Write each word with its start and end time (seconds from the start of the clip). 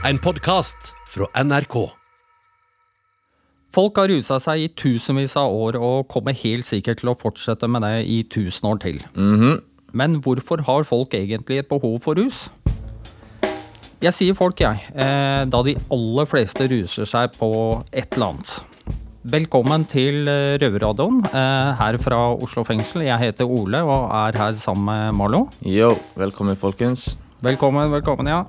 En 0.00 0.16
podkast 0.16 0.94
fra 1.12 1.26
NRK. 1.36 1.74
Folk 3.76 3.98
har 4.00 4.08
rusa 4.08 4.38
seg 4.40 4.62
i 4.62 4.68
tusenvis 4.72 5.34
av 5.36 5.52
år 5.52 5.76
og 5.76 6.06
kommer 6.08 6.32
helt 6.40 6.64
sikkert 6.64 7.02
til 7.02 7.10
å 7.12 7.14
fortsette 7.20 7.68
med 7.68 7.84
det 7.84 8.06
i 8.08 8.22
tusen 8.32 8.70
år 8.70 8.80
til. 8.80 9.02
Men 9.92 10.16
hvorfor 10.24 10.64
har 10.64 10.88
folk 10.88 11.12
egentlig 11.18 11.60
et 11.60 11.68
behov 11.68 11.98
for 12.06 12.16
rus? 12.16 12.46
Jeg 14.00 14.16
sier 14.16 14.38
folk, 14.38 14.64
jeg, 14.64 14.80
eh, 14.96 15.44
da 15.44 15.62
de 15.68 15.76
aller 15.92 16.30
fleste 16.32 16.64
ruser 16.72 17.04
seg 17.04 17.36
på 17.36 17.52
et 17.92 18.08
eller 18.16 18.30
annet. 18.30 18.56
Velkommen 19.36 19.84
til 19.84 20.24
eh, 20.32 20.56
Røverradioen 20.64 21.20
eh, 21.28 21.76
her 21.76 22.00
fra 22.00 22.22
Oslo 22.40 22.64
fengsel. 22.64 23.04
Jeg 23.04 23.20
heter 23.20 23.44
Ole 23.44 23.84
og 23.84 24.08
er 24.24 24.40
her 24.46 24.56
sammen 24.56 24.88
med 24.88 25.20
Marlo. 25.20 25.44
Yo, 25.60 25.92
velkommen 26.16 26.56
folkens. 26.56 27.18
Velkommen, 27.44 27.92
velkommen, 27.92 28.32
ja. 28.32 28.46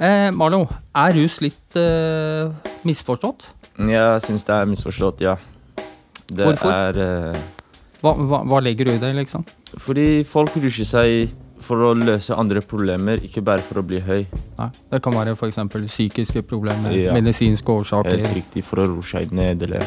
Eh, 0.00 0.30
Marlo, 0.34 0.64
er 0.96 1.12
rus 1.18 1.40
litt 1.44 1.76
eh, 1.78 2.48
misforstått? 2.86 3.50
Jeg 3.76 4.22
syns 4.24 4.44
det 4.48 4.54
er 4.56 4.68
misforstått, 4.70 5.20
ja. 5.24 5.36
Det 6.32 6.46
Hvorfor? 6.48 6.72
er 6.72 7.00
eh, 7.34 7.42
Hva, 8.02 8.14
hva, 8.16 8.40
hva 8.48 8.60
legger 8.64 8.88
du 8.88 8.94
i 8.96 9.00
det, 9.02 9.12
liksom? 9.20 9.44
fordi 9.80 10.22
folk 10.28 10.56
rusher 10.60 10.84
seg 10.84 11.30
for 11.62 11.80
å 11.86 11.92
løse 11.96 12.34
andre 12.36 12.60
problemer, 12.66 13.20
ikke 13.24 13.40
bare 13.46 13.62
for 13.64 13.80
å 13.80 13.84
bli 13.86 14.00
høy. 14.02 14.24
Nei, 14.58 14.66
det 14.90 14.98
kan 15.04 15.14
være 15.14 15.36
f.eks. 15.38 15.60
psykiske 15.86 16.42
problemer, 16.50 16.90
Ja. 16.92 17.12
medisinske 17.14 17.70
årsaker. 17.72 18.18
Helt 18.18 18.34
riktig, 18.36 18.64
for 18.66 18.82
å 18.82 18.88
roe 18.90 19.06
seg 19.06 19.32
ned, 19.32 19.62
eller 19.68 19.84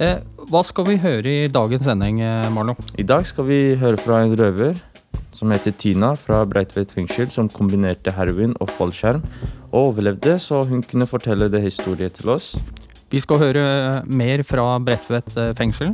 Eh, 0.00 0.18
hva 0.48 0.62
skal 0.64 0.86
vi 0.88 0.96
høre 0.98 1.28
i 1.44 1.48
dagens 1.52 1.84
sending, 1.84 2.22
eh, 2.24 2.48
Marlo? 2.50 2.72
I 2.98 3.04
dag 3.06 3.26
skal 3.28 3.44
vi 3.46 3.58
høre 3.78 3.98
fra 4.00 4.22
en 4.24 4.32
røver 4.34 4.80
som 5.32 5.50
heter 5.52 5.74
Tina 5.76 6.12
fra 6.18 6.42
Breitveit 6.48 6.92
fengsel, 6.92 7.30
som 7.32 7.50
kombinerte 7.50 8.12
heroin 8.14 8.54
og 8.60 8.70
fallskjerm, 8.76 9.24
og 9.72 9.78
overlevde, 9.88 10.36
så 10.38 10.62
hun 10.68 10.84
kunne 10.84 11.08
fortelle 11.08 11.48
det 11.52 11.64
historien 11.64 12.12
til 12.12 12.34
oss. 12.36 12.54
Vi 13.12 13.20
skal 13.20 13.40
høre 13.42 13.64
mer 14.08 14.40
fra 14.48 14.78
Bredtvet 14.80 15.36
eh, 15.36 15.52
fengsel. 15.56 15.92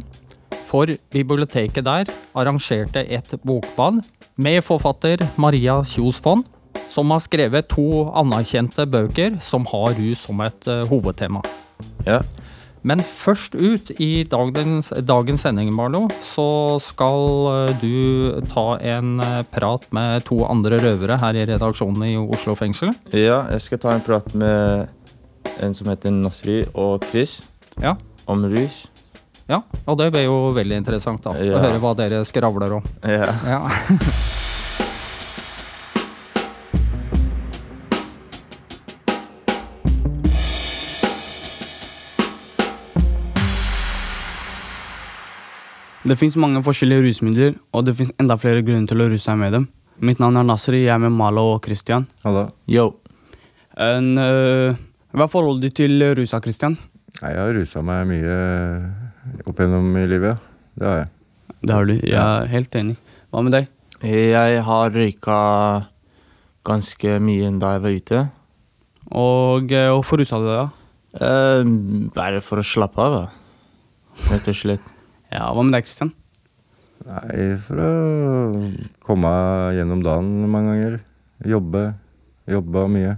For 0.69 0.91
biblioteket 1.11 1.87
der 1.87 2.11
arrangerte 2.37 3.03
et 3.03 3.33
bokbad 3.43 4.03
med 4.37 4.61
forfatter 4.63 5.25
Maria 5.41 5.81
Kjos 5.83 6.21
Fond, 6.23 6.45
som 6.93 7.11
har 7.11 7.23
skrevet 7.25 7.69
to 7.73 8.07
anerkjente 8.17 8.87
bøker 8.87 9.39
som 9.43 9.67
har 9.71 9.97
rus 9.99 10.27
som 10.29 10.45
et 10.47 10.71
eh, 10.71 10.85
hovedtema. 10.91 11.43
Ja. 12.07 12.21
Men 12.89 13.03
først 13.05 13.53
ut 13.59 13.91
i 14.01 14.23
dagens, 14.29 14.89
dagens 15.05 15.43
sending, 15.45 15.69
Marlo, 15.77 16.07
så 16.25 16.47
skal 16.81 17.49
eh, 17.53 17.83
du 17.83 18.41
ta 18.49 18.67
en 18.81 19.19
eh, 19.21 19.43
prat 19.53 19.85
med 19.93 20.25
to 20.29 20.41
andre 20.49 20.79
røvere 20.81 21.19
her 21.21 21.37
i 21.37 21.45
redaksjonen 21.51 22.07
i 22.09 22.15
Oslo 22.23 22.57
fengsel. 22.59 22.95
ja, 23.13 23.43
jeg 23.53 23.67
skal 23.67 23.83
ta 23.83 23.93
en 23.97 24.05
prat 24.07 24.33
med 24.39 24.89
en 25.61 25.75
som 25.77 25.91
heter 25.91 26.15
Nasri 26.15 26.63
og 26.75 27.05
Chris 27.11 27.41
Ja. 27.83 27.97
om 28.27 28.47
rus. 28.49 28.87
Ja, 29.49 29.63
og 29.89 29.97
det 30.01 30.11
blir 30.13 30.27
jo 30.27 30.51
veldig 30.57 30.77
interessant 30.83 31.25
da, 31.25 31.33
å 31.33 31.61
høre 31.65 31.79
hva 31.81 31.95
dere 31.97 32.25
skravler 32.29 32.79
om. 32.81 32.91
Ja. 33.05 33.33
Ja. 33.49 33.63
Det 46.09 46.17
fins 46.17 46.39
mange 46.41 46.63
forskjellige 46.65 47.05
rusmidler, 47.05 47.57
og 47.77 47.83
det 47.85 47.93
fins 47.99 48.15
enda 48.23 48.39
flere 48.41 48.63
grunner 48.65 48.89
til 48.89 49.03
å 49.05 49.09
ruse 49.11 49.27
seg 49.27 49.37
med 49.37 49.53
dem. 49.53 49.67
Mitt 50.01 50.23
navn 50.23 50.39
er 50.41 50.47
Nasri, 50.47 50.87
jeg 50.87 50.95
er 50.95 51.03
med 51.03 51.13
Malo 51.13 51.43
og 51.51 51.67
Christian. 51.67 52.07
Hallo. 52.25 52.47
Yo. 52.71 52.87
En, 53.77 54.15
uh, 54.17 54.79
hva 55.13 55.27
er 55.27 55.33
forholdet 55.33 55.67
ditt 55.67 55.77
til 55.83 56.07
rusa, 56.17 56.41
Christian? 56.41 56.79
Nei, 57.19 57.35
Jeg 57.35 57.43
har 57.43 57.53
rusa 57.59 57.85
meg 57.85 58.09
mye 58.09 58.39
opp 59.45 59.61
gjennom 59.61 60.01
i 60.01 60.07
livet. 60.09 60.49
Det 60.81 60.89
har 60.89 60.99
jeg. 61.03 61.13
Det 61.61 61.77
har 61.77 61.93
du. 61.93 61.95
Jeg 61.99 62.25
er 62.25 62.51
helt 62.57 62.81
enig. 62.81 62.99
Hva 63.29 63.45
med 63.45 63.59
deg? 63.59 63.71
Jeg 64.09 64.65
har 64.65 64.97
røyka 64.97 65.39
ganske 66.65 67.17
mye 67.21 67.53
da 67.61 67.77
jeg 67.77 67.85
var 67.85 67.99
ute. 68.01 68.27
Og 69.13 69.73
øh, 69.73 69.91
hvorfor 69.99 70.23
rusa 70.23 70.41
du 70.41 70.49
deg, 70.49 70.63
da? 70.63 70.69
Uh, 71.21 72.09
bare 72.17 72.41
for 72.45 72.63
å 72.63 72.65
slappe 72.65 73.11
av, 73.11 73.27
rett 74.31 74.49
og 74.49 74.57
slett. 74.57 74.95
Ja, 75.33 75.51
Hva 75.53 75.65
med 75.65 75.77
deg, 75.77 75.85
Kristian? 75.85 76.15
Nei, 77.09 77.55
for 77.63 77.81
å 77.81 77.91
komme 79.05 79.31
gjennom 79.77 80.03
dagen 80.05 80.49
mange 80.51 80.75
ganger. 80.75 80.97
Jobbe. 81.47 81.85
Jobba 82.49 82.87
mye. 82.91 83.15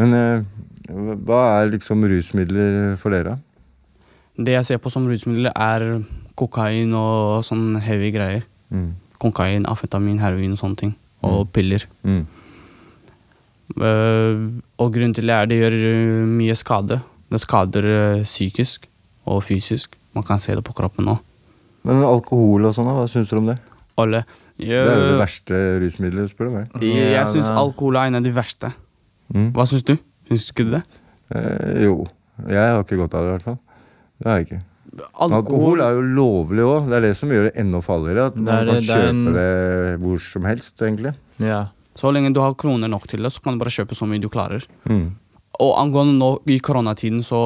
Men 0.00 0.16
eh, 0.16 0.48
hva 0.88 1.40
er 1.60 1.70
liksom 1.74 2.06
rusmidler 2.08 2.96
for 3.00 3.14
dere? 3.14 3.36
Det 4.40 4.56
jeg 4.56 4.66
ser 4.66 4.80
på 4.80 4.92
som 4.92 5.06
rusmidler, 5.08 5.52
er 5.52 6.00
kokain 6.40 6.94
og 6.96 7.44
sånn 7.46 7.76
heavy 7.84 8.10
greier. 8.14 8.44
Mm. 8.72 8.94
Kokain, 9.20 9.68
amfetamin, 9.68 10.20
heroin 10.22 10.56
og 10.56 10.62
sånne 10.62 10.80
ting. 10.80 10.94
Og 11.26 11.50
piller. 11.52 11.84
Mm. 12.08 12.24
Uh, 13.76 14.48
og 14.82 14.94
grunnen 14.96 15.12
til 15.14 15.28
det 15.30 15.36
er 15.36 15.50
det 15.50 15.60
gjør 15.60 15.76
mye 16.26 16.56
skade. 16.58 17.02
Det 17.30 17.38
skader 17.38 17.86
øh, 17.86 18.22
psykisk 18.26 18.89
og 19.30 19.42
fysisk. 19.46 19.94
Man 20.16 20.26
kan 20.26 20.40
se 20.42 20.54
det 20.58 20.64
på 20.66 20.74
kroppen 20.76 21.06
nå. 21.06 21.16
Men 21.86 22.02
alkohol 22.04 22.66
og 22.68 22.74
sånn, 22.76 22.88
hva 22.90 23.06
syns 23.08 23.30
du 23.32 23.38
om 23.38 23.46
det? 23.52 23.58
Alle. 24.00 24.24
Det 24.58 24.68
er 24.68 24.88
jo 24.90 25.06
det 25.12 25.18
verste 25.20 25.58
rusmiddelet, 25.80 26.32
spør 26.32 26.48
du 26.50 26.54
meg. 26.56 26.72
jeg 26.84 27.12
jeg 27.14 27.26
syns 27.32 27.50
alkohol 27.52 27.96
er 28.00 28.10
en 28.10 28.18
av 28.20 28.24
de 28.26 28.32
verste. 28.36 28.72
Mm. 29.32 29.52
Hva 29.56 29.66
syns 29.70 29.84
du? 29.86 29.94
Syns 30.28 30.48
du 30.48 30.52
ikke 30.54 30.66
det? 30.74 30.82
Eh, 31.30 31.84
jo. 31.86 32.06
Jeg 32.48 32.74
har 32.74 32.82
ikke 32.84 32.98
godt 33.00 33.14
av 33.14 33.24
det, 33.24 33.28
i 33.30 33.34
hvert 33.36 33.48
fall. 33.48 33.58
Det 34.20 34.28
har 34.30 34.38
jeg 34.40 34.46
ikke. 34.48 34.60
Alkohol, 35.14 35.36
Alkohol 35.38 35.80
er 35.86 35.96
jo 35.96 36.02
lovlig 36.18 36.64
òg. 36.66 36.88
Det 36.90 36.96
er 36.98 37.04
det 37.06 37.12
som 37.16 37.30
gjør 37.30 37.44
det 37.48 37.52
enda 37.62 37.80
farligere. 37.84 38.26
At 38.32 38.36
man 38.36 38.48
er- 38.54 38.66
kan 38.66 38.74
det 38.74 38.82
kjøpe 38.88 39.08
en- 39.08 39.32
det 39.36 40.00
hvor 40.02 40.18
som 40.20 40.42
helst, 40.44 40.76
egentlig. 40.82 41.14
Ja. 41.38 41.66
Så 41.94 42.12
lenge 42.12 42.32
du 42.34 42.40
har 42.40 42.54
kroner 42.54 42.88
nok 42.88 43.06
til 43.06 43.22
det, 43.22 43.32
så 43.32 43.40
kan 43.42 43.54
du 43.58 43.64
bare 43.64 43.70
kjøpe 43.70 43.94
så 43.94 44.06
mye 44.08 44.20
du 44.20 44.28
klarer. 44.28 44.64
Mm. 44.88 45.14
Og 45.60 45.74
angående 45.80 46.16
nå 46.16 46.30
i 46.50 46.58
koronatiden, 46.64 47.22
så 47.26 47.40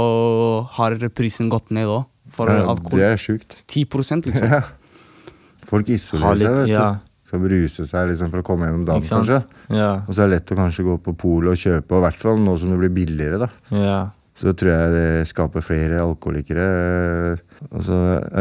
har 0.76 0.96
prisen 1.14 1.50
gått 1.52 1.72
ned 1.74 1.90
òg. 1.90 2.04
For 2.34 2.50
Ja, 2.50 2.64
alkohol. 2.72 2.98
det 2.98 3.08
er 3.12 3.20
sjukt. 3.20 3.56
10 3.68 3.84
liksom. 4.26 4.48
Ja. 4.54 4.62
Folk 5.64 5.88
isolerer 5.88 6.36
litt, 6.36 6.46
seg, 6.48 6.56
vet 6.58 6.72
ja. 6.74 6.86
du. 6.92 7.12
Skal 7.24 7.40
bruse 7.40 7.86
seg 7.88 8.10
liksom 8.10 8.32
for 8.32 8.42
å 8.42 8.44
komme 8.44 8.66
gjennom 8.68 8.82
dagen, 8.84 9.06
kanskje. 9.08 9.38
Ja. 9.72 9.92
Og 10.04 10.12
så 10.12 10.24
er 10.24 10.28
det 10.28 10.34
lett 10.34 10.52
å 10.52 10.58
kanskje 10.58 10.84
gå 10.84 10.98
på 11.06 11.14
polet 11.16 11.54
og 11.54 11.60
kjøpe, 11.60 11.96
i 11.96 12.04
hvert 12.04 12.20
fall 12.20 12.42
nå 12.42 12.56
som 12.60 12.74
det 12.74 12.80
blir 12.82 12.92
billigere, 12.92 13.40
da. 13.46 13.48
ja. 13.72 14.02
Så 14.34 14.50
tror 14.58 14.66
jeg 14.72 14.90
det 14.90 15.26
skaper 15.30 15.62
flere 15.62 16.00
alkoholikere. 16.02 16.64
Altså, 17.70 17.98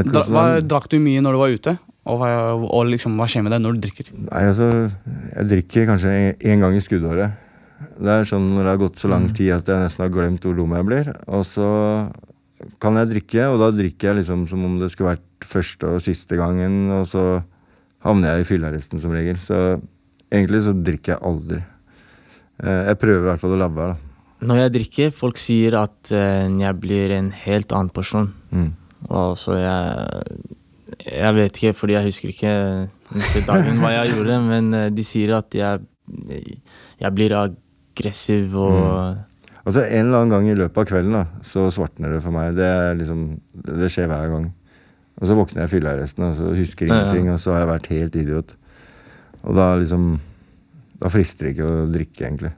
Dra, 0.10 0.24
hva, 0.34 0.46
drakk 0.66 0.88
du 0.90 0.96
mye 0.98 1.22
når 1.22 1.36
du 1.36 1.40
var 1.44 1.54
ute? 1.54 1.74
Og, 2.10 2.18
hva, 2.18 2.30
og 2.58 2.88
liksom, 2.90 3.14
hva 3.20 3.28
skjer 3.30 3.46
med 3.46 3.54
deg 3.54 3.62
når 3.62 3.78
du 3.78 3.84
drikker? 3.86 4.10
Nei, 4.26 4.42
altså, 4.50 4.72
jeg 5.36 5.50
drikker 5.52 5.86
kanskje 5.92 6.16
én 6.50 6.66
gang 6.66 6.74
i 6.74 6.82
skuddåret. 6.82 7.38
Det 8.00 8.14
er 8.14 8.28
sånn 8.28 8.48
når 8.56 8.64
det 8.66 8.72
har 8.74 8.82
gått 8.82 9.02
så 9.02 9.10
lang 9.12 9.28
tid 9.36 9.52
at 9.56 9.70
jeg 9.70 9.84
nesten 9.84 10.04
har 10.06 10.14
glemt 10.14 10.46
hvor 10.46 10.56
dum 10.58 10.74
jeg 10.78 10.88
blir. 10.90 11.12
Og 11.28 11.44
så 11.48 11.68
kan 12.82 12.96
jeg 13.00 13.12
drikke, 13.12 13.48
og 13.52 13.60
da 13.62 13.72
drikker 13.76 14.10
jeg 14.12 14.22
liksom 14.22 14.46
som 14.50 14.64
om 14.66 14.78
det 14.82 14.90
skulle 14.94 15.14
vært 15.16 15.48
første 15.48 15.90
og 15.98 16.04
siste 16.04 16.38
gangen, 16.40 16.88
og 16.96 17.04
så 17.10 17.42
havner 18.06 18.34
jeg 18.38 18.46
i 18.46 18.48
fyllearresten 18.54 19.02
som 19.02 19.14
regel. 19.16 19.38
Så 19.44 19.60
egentlig 20.32 20.64
så 20.66 20.74
drikker 20.76 21.16
jeg 21.16 21.24
aldri. 21.28 21.60
Eh, 22.64 22.82
Jeg 22.90 23.00
prøver 23.02 23.22
i 23.24 23.30
hvert 23.32 23.44
fall 23.44 23.56
å 23.58 23.62
la 23.62 23.70
være, 23.72 23.94
da. 23.94 24.10
Når 24.44 24.60
jeg 24.60 24.74
drikker, 24.74 25.14
folk 25.16 25.38
sier 25.40 25.78
at 25.80 26.12
eh, 26.12 26.50
jeg 26.60 26.80
blir 26.84 27.14
en 27.16 27.30
helt 27.46 27.72
annen 27.72 27.94
person. 27.96 28.32
Mm. 28.52 28.72
Og 29.10 29.38
så 29.40 29.58
jeg 29.60 30.50
Jeg 31.04 31.36
vet 31.36 31.58
ikke, 31.58 31.74
fordi 31.74 31.94
jeg 31.94 32.06
husker 32.06 32.30
ikke 32.32 32.52
neste 33.16 33.42
dagen 33.48 33.80
hva 33.82 33.90
jeg 33.96 34.14
gjorde, 34.14 34.38
men 34.46 34.74
eh, 34.74 34.90
de 34.94 35.04
sier 35.04 35.34
at 35.36 35.52
jeg 35.56 35.82
Jeg 37.00 37.12
blir 37.16 37.34
aggressiv 37.94 38.56
og 38.58 39.18
Altså 39.64 39.80
En 39.88 40.10
eller 40.10 40.18
annen 40.20 40.30
gang 40.34 40.48
i 40.52 40.56
løpet 40.60 40.76
av 40.82 40.86
kvelden 40.90 41.14
da, 41.16 41.22
så 41.48 41.70
svartner 41.72 42.12
det 42.12 42.18
for 42.26 42.36
meg. 42.36 42.50
Det, 42.58 42.66
er 42.68 42.98
liksom, 43.00 43.22
det 43.64 43.88
skjer 43.94 44.10
hver 44.12 44.28
gang. 44.34 44.50
Og 45.22 45.30
så 45.30 45.38
våkner 45.38 45.62
jeg 45.64 45.70
i 45.70 45.72
fyllearresten 45.78 46.26
og 46.28 46.34
så 46.36 46.50
husker 46.58 46.90
Ja, 46.90 46.94
ja. 46.98 46.98
ingenting, 47.06 47.30
og 47.32 47.40
så 47.40 47.54
har 47.54 47.62
jeg 47.62 47.70
vært 47.70 47.88
helt 47.94 48.18
idiot. 48.20 48.52
Og 49.48 49.56
da 49.56 49.70
liksom 49.80 50.20
Da 51.00 51.08
frister 51.14 51.48
det 51.48 51.54
ikke 51.56 51.70
å 51.70 51.88
drikke, 51.94 52.26
egentlig. 52.28 52.52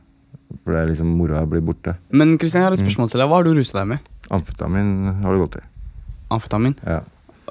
For 0.63 0.73
det 0.73 0.81
er 0.81 0.89
liksom 0.95 1.13
moroa 1.17 1.45
blir 1.49 1.61
borte. 1.61 1.93
Men 2.09 2.37
Kristian, 2.41 2.61
jeg 2.63 2.69
har 2.71 2.73
et 2.73 2.81
Mm. 2.81 2.87
spørsmål 2.89 3.09
til 3.11 3.19
deg. 3.21 3.29
Hva 3.29 3.35
har 3.37 3.43
du 3.43 3.53
rusa 3.53 3.77
deg 3.79 3.87
med? 3.87 3.99
Amfetamin 4.31 5.21
har 5.23 5.33
det 5.33 5.41
gått 5.45 5.55
i. 5.61 5.63
Amfetamin? 6.31 6.75
Ja. 6.85 6.99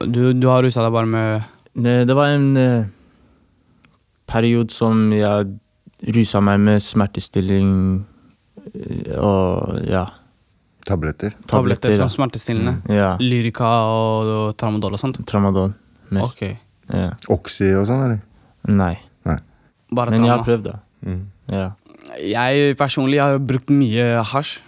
Du, 0.03 0.33
du 0.35 0.47
har 0.51 0.63
rusa 0.67 0.83
deg 0.83 0.93
bare 0.93 1.07
med 1.07 1.45
det, 1.79 2.07
det 2.11 2.15
var 2.19 2.27
en 2.35 2.57
eh, 2.57 2.85
periode 4.27 4.71
som 4.75 5.11
jeg 5.15 5.59
rusa 6.13 6.43
meg 6.45 6.61
med 6.61 6.83
smertestilling 6.85 7.71
eh, 8.75 9.15
og 9.17 9.81
ja. 9.89 10.05
Tabletter. 10.85 11.33
tabletter, 11.33 11.49
Tabletter 11.49 11.97
som 11.97 12.11
smertestillende? 12.13 12.77
Ja. 12.93 13.15
Lyrica 13.23 13.71
og, 13.89 14.29
og 14.29 14.53
tramadol 14.61 14.99
og 14.99 15.01
sånt? 15.01 15.23
Tramadol. 15.29 15.73
Mest. 16.13 16.37
Ok. 16.37 16.61
Ja. 16.93 17.15
Oxy 17.33 17.71
og 17.73 17.87
sånn, 17.89 18.05
eller? 18.05 18.23
Nei. 18.69 18.95
Bare 19.95 20.15
Men 20.15 20.25
jeg 20.27 20.33
har 20.33 20.45
prøvd, 20.45 20.69
da. 20.69 20.79
Mm. 21.05 21.25
Ja. 21.53 21.67
Jeg 22.25 22.77
personlig 22.79 23.21
har 23.23 23.41
brukt 23.43 23.73
mye 23.73 24.23
hasj. 24.33 24.61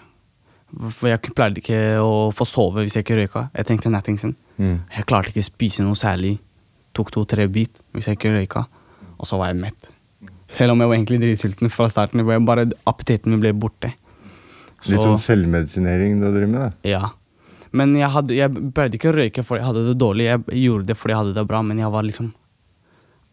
For 0.77 1.09
jeg 1.09 1.33
pleide 1.33 1.63
ikke 1.63 1.79
å 2.03 2.29
få 2.35 2.45
sove 2.45 2.83
hvis 2.85 2.99
jeg 2.99 3.07
ikke 3.07 3.17
røyka. 3.21 3.45
Jeg 3.55 3.69
trengte 3.69 3.93
nattingsen. 3.93 4.35
Mm. 4.59 4.81
Jeg 4.93 5.07
klarte 5.09 5.31
ikke 5.33 5.45
å 5.45 5.49
spise 5.49 5.87
noe 5.87 5.97
særlig. 5.99 6.35
Tok 6.97 7.13
to-tre 7.15 7.47
bit 7.53 7.81
hvis 7.95 8.11
jeg 8.11 8.19
ikke 8.19 8.35
røyka. 8.35 8.67
Og 9.17 9.29
så 9.29 9.39
var 9.41 9.53
jeg 9.53 9.61
mett. 9.63 9.89
Selv 10.53 10.75
om 10.75 10.83
jeg 10.83 10.91
var 10.91 10.97
egentlig 10.97 11.21
dritsulten 11.23 11.71
fra 11.73 11.89
starten. 11.91 12.23
hvor 12.23 12.37
jeg 12.37 12.45
Bare 12.47 12.67
appetitten 12.87 13.33
min 13.35 13.41
ble 13.43 13.53
borte. 13.53 13.93
Litt 14.87 15.03
sånn 15.03 15.19
selvmedisinering 15.19 16.21
du 16.21 16.29
driver 16.31 16.47
med, 16.47 16.61
da. 16.61 16.71
Ja. 16.87 17.09
Men 17.77 17.95
jeg, 17.99 18.09
hadde, 18.13 18.37
jeg 18.37 18.73
pleide 18.77 18.99
ikke 18.99 19.11
å 19.11 19.17
røyke 19.17 19.43
fordi 19.45 19.61
jeg 19.61 19.67
hadde 19.67 19.87
det 19.89 19.97
dårlig. 19.99 20.29
Jeg 20.29 20.61
gjorde 20.63 20.87
det 20.93 20.97
fordi 20.97 21.15
jeg 21.15 21.21
hadde 21.25 21.35
det 21.37 21.47
bra, 21.51 21.63
men 21.67 21.81
jeg 21.83 21.91
var 21.93 22.07
liksom 22.07 22.31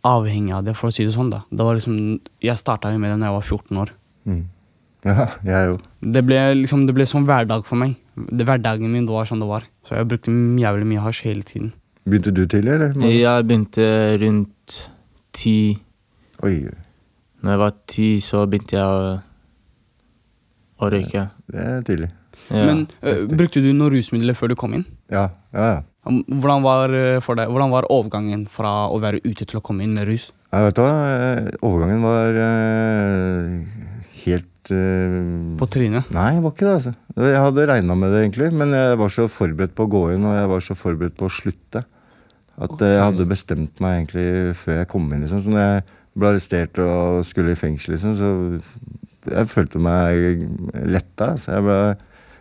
avhengig 0.03 0.55
av 0.57 0.65
det, 0.67 0.73
for 0.75 0.89
å 0.89 0.95
si 0.95 1.05
det 1.07 1.13
sånn. 1.15 1.29
da. 1.31 1.43
Det 1.49 1.67
var 1.67 1.77
liksom, 1.77 1.99
jeg 2.43 2.59
starta 2.59 2.91
jo 2.91 2.99
med 2.99 3.13
det 3.13 3.19
da 3.21 3.29
jeg 3.29 3.37
var 3.37 3.47
14 3.47 3.83
år. 3.85 3.93
Mm. 4.29 4.43
Ja, 5.03 5.25
jeg 5.43 5.67
jo. 5.67 5.79
Det 6.15 6.21
ble 6.23 6.37
liksom, 6.61 6.85
det 6.87 6.93
ble 6.95 7.03
sånn 7.09 7.25
hverdag 7.27 7.65
for 7.67 7.75
meg. 7.75 7.97
Det, 8.15 8.45
hverdagen 8.47 8.87
min 8.87 9.07
var 9.09 9.27
sånn 9.27 9.41
det 9.43 9.49
var. 9.49 9.65
Så 9.83 9.97
jeg 9.97 10.07
brukte 10.07 10.31
jævlig 10.31 10.87
mye 10.87 11.03
hasj 11.03 11.25
hele 11.27 11.43
tiden. 11.43 11.73
Begynte 12.07 12.31
du 12.35 12.45
tidlig, 12.47 12.71
eller? 12.77 12.95
Jeg 13.11 13.47
begynte 13.49 13.87
rundt 14.23 14.77
ti. 15.35 15.55
Oi, 16.47 16.55
Når 17.43 17.55
jeg 17.55 17.61
var 17.61 17.73
ti, 17.91 18.09
så 18.23 18.43
begynte 18.47 18.77
jeg 18.77 18.83
å, 18.83 19.15
å 20.79 20.91
røyke. 20.93 21.25
det 21.51 21.65
er 21.69 21.87
tidlig. 21.87 22.11
Ja. 22.49 22.63
Men 22.67 22.85
uh, 23.03 23.23
brukte 23.31 23.63
du 23.63 23.69
noen 23.71 23.91
rusmidler 23.93 24.35
før 24.35 24.51
du 24.51 24.57
kom 24.59 24.75
inn? 24.77 24.85
Ja, 25.11 25.29
ja, 25.55 25.67
ja. 25.75 25.81
Hvordan 26.03 26.63
var, 26.65 26.91
for 27.23 27.39
deg, 27.39 27.47
hvordan 27.47 27.71
var 27.71 27.85
overgangen 27.87 28.41
fra 28.51 28.89
å 28.91 28.97
være 28.99 29.21
ute 29.23 29.45
til 29.47 29.61
å 29.61 29.63
komme 29.63 29.85
inn 29.85 29.93
med 29.95 30.03
rus? 30.09 30.33
Jeg 30.51 30.67
vet 30.67 30.81
hva, 30.83 30.89
overgangen 31.63 32.03
var 32.03 32.39
uh, 32.43 33.93
helt 34.25 34.73
uh, 34.75 35.15
På 35.59 35.67
trynet? 35.71 36.11
Nei, 36.13 36.33
det 36.35 36.43
var 36.43 36.53
ikke 36.53 36.67
det, 36.67 36.75
altså. 36.79 36.93
Jeg 37.23 37.41
hadde 37.45 37.65
regna 37.71 37.97
med 37.97 38.13
det, 38.13 38.21
egentlig, 38.25 38.51
men 38.59 38.75
jeg 38.75 38.99
var 38.99 39.15
så 39.15 39.25
forberedt 39.31 39.75
på 39.77 39.87
å 39.87 39.91
gå 39.95 40.03
inn, 40.15 40.27
og 40.27 40.37
jeg 40.37 40.51
var 40.51 40.65
så 40.67 40.77
forberedt 40.77 41.17
på 41.19 41.29
å 41.29 41.33
slutte. 41.33 41.83
At 42.53 42.69
okay. 42.69 42.91
jeg 42.93 43.01
hadde 43.01 43.29
bestemt 43.29 43.81
meg 43.81 43.99
egentlig 44.01 44.27
før 44.59 44.79
jeg 44.81 44.89
kom 44.91 45.07
inn. 45.09 45.23
liksom. 45.25 45.41
Så 45.41 45.53
når 45.53 45.63
jeg 45.63 45.85
ble 46.17 46.29
arrestert 46.33 46.77
og 46.83 47.23
skulle 47.25 47.53
i 47.55 47.59
fengsel, 47.59 47.95
liksom, 47.95 48.15
så 48.17 49.33
jeg 49.33 49.47
følte 49.49 49.79
meg 49.81 50.43
letta. 50.91 51.31
Jeg 51.39 51.63
ble, 51.65 51.77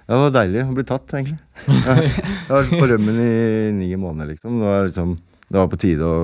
det 0.09 0.19
var 0.23 0.33
deilig 0.35 0.65
å 0.67 0.75
bli 0.77 0.85
tatt, 0.89 1.13
egentlig. 1.15 1.39
Jeg 1.69 2.09
jeg 2.49 2.51
var 2.53 2.71
på 2.73 2.89
rømmen 2.91 3.21
i 3.23 3.35
ni 3.77 3.93
måneder, 3.97 4.33
liksom. 4.35 4.59
Det 4.61 4.67
var, 4.67 4.89
liksom, 4.91 5.15
det 5.49 5.61
var 5.61 5.71
på 5.73 5.79
tide 5.81 6.09
å 6.09 6.17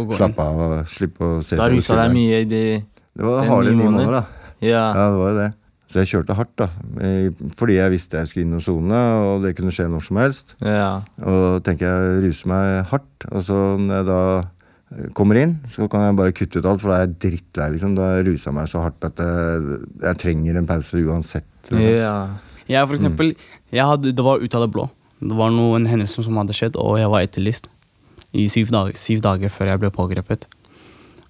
Å 0.00 0.04
slappe 0.16 0.46
av 0.46 0.62
og 0.64 0.88
slippe 0.90 1.28
å 1.28 1.42
se 1.44 1.58
Da 1.60 1.68
rusa 1.70 1.98
deg 2.00 2.14
mye 2.16 2.40
i 2.42 2.48
de 2.48 2.62
Det 2.80 3.26
var 3.28 3.44
harde 3.50 3.74
ni 3.74 3.84
måneder. 3.84 4.08
måneder, 4.08 4.16
da. 4.18 4.56
Ja. 4.64 4.86
Ja, 4.96 5.06
det 5.12 5.20
var 5.20 5.38
det. 5.42 5.50
Så 5.92 6.00
jeg 6.00 6.08
kjørte 6.14 6.34
hardt, 6.38 6.54
da. 6.58 6.66
Fordi 7.60 7.76
jeg 7.76 7.92
visste 7.92 8.18
jeg 8.22 8.30
skulle 8.30 8.46
inn 8.48 8.56
og 8.56 8.62
sone, 8.64 9.00
og 9.28 9.44
det 9.44 9.52
kunne 9.58 9.70
skje 9.74 9.84
når 9.92 10.02
som 10.08 10.18
helst. 10.18 10.54
ja. 10.64 10.88
Og 11.22 11.60
tenker 11.66 11.86
jeg 11.92 12.22
ruser 12.24 12.50
meg 12.50 12.88
hardt. 12.90 13.26
Og 13.30 13.44
så 13.46 13.58
når 13.78 14.00
jeg 14.00 14.08
da 14.08 14.20
kommer 15.16 15.38
inn, 15.40 15.56
så 15.70 15.88
kan 15.90 16.04
jeg 16.06 16.16
bare 16.18 16.34
kutte 16.36 16.60
ut 16.60 16.66
alt, 16.70 16.82
for 16.82 16.92
da 16.92 16.98
er 17.00 17.06
jeg 17.06 17.14
drittlei, 17.24 17.68
liksom. 17.74 17.94
Da 17.98 18.10
rusa 18.26 18.50
jeg 18.50 18.56
meg 18.56 18.70
så 18.70 18.82
hardt 18.84 19.06
at 19.08 19.22
jeg, 19.22 19.78
jeg 20.04 20.20
trenger 20.22 20.60
en 20.60 20.68
pause 20.68 21.04
uansett. 21.04 21.48
ja. 21.72 22.16
Jeg 22.64 22.88
for 22.88 22.96
eksempel, 22.96 23.34
jeg 23.74 23.84
hadde, 23.84 24.14
det 24.16 24.24
var 24.24 24.40
ut 24.40 24.54
av 24.56 24.62
det 24.64 24.70
blå. 24.72 24.86
Det 25.20 25.36
var 25.36 25.50
noe, 25.52 25.76
en 25.76 25.88
hendelse 25.88 26.24
som 26.24 26.38
hadde 26.40 26.56
skjedd, 26.56 26.78
og 26.80 26.96
jeg 26.96 27.10
var 27.12 27.24
etterlyst 27.26 27.68
i 28.34 28.46
syv 28.50 28.72
dager, 28.72 28.96
syv 28.98 29.20
dager 29.24 29.52
før 29.52 29.70
jeg 29.72 29.82
ble 29.82 29.90
pågrepet. 29.94 30.46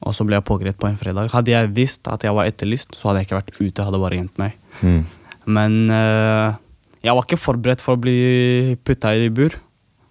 Og 0.05 0.15
så 0.17 0.27
ble 0.27 0.39
jeg 0.39 0.47
pågrepet 0.47 0.79
på 0.81 0.89
en 0.89 0.99
fredag. 1.01 1.33
Hadde 1.33 1.53
jeg 1.53 1.73
visst 1.77 2.09
at 2.13 2.25
jeg 2.25 2.37
var 2.37 2.49
etterlyst, 2.49 2.95
så 2.95 3.11
hadde 3.11 3.23
jeg 3.23 3.29
ikke 3.29 3.41
vært 3.41 3.53
ute. 3.59 3.87
hadde 3.87 4.01
bare 4.03 4.21
gjemt 4.21 4.41
meg. 4.41 4.57
Mm. 4.85 5.03
Men 5.57 5.77
eh, 5.93 6.57
jeg 7.05 7.17
var 7.17 7.27
ikke 7.27 7.41
forberedt 7.41 7.85
for 7.85 7.97
å 7.97 8.01
bli 8.01 8.77
putta 8.87 9.15
i 9.17 9.31
bur, 9.33 9.57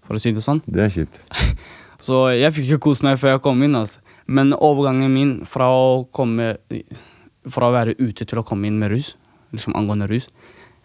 for 0.05 0.17
å 0.17 0.21
si 0.21 0.33
det 0.35 0.43
sånn. 0.45 0.61
Det 0.67 0.85
er 0.85 0.93
kjipt. 0.93 1.21
Så 2.03 2.25
jeg 2.35 2.51
fikk 2.55 2.73
ikke 2.73 2.89
kose 2.89 3.05
meg 3.07 3.19
før 3.21 3.37
jeg 3.37 3.43
kom 3.45 3.63
inn. 3.63 3.77
Altså. 3.79 4.01
Men 4.27 4.51
overgangen 4.55 5.13
min 5.13 5.33
fra 5.47 5.69
å, 5.71 6.03
komme, 6.11 6.53
fra 7.49 7.69
å 7.69 7.75
være 7.75 7.95
ute 8.01 8.27
til 8.27 8.41
å 8.41 8.45
komme 8.47 8.67
inn 8.67 8.79
med 8.81 8.91
rus, 8.91 9.13
liksom 9.55 9.75
angående 9.79 10.09
rus, 10.11 10.27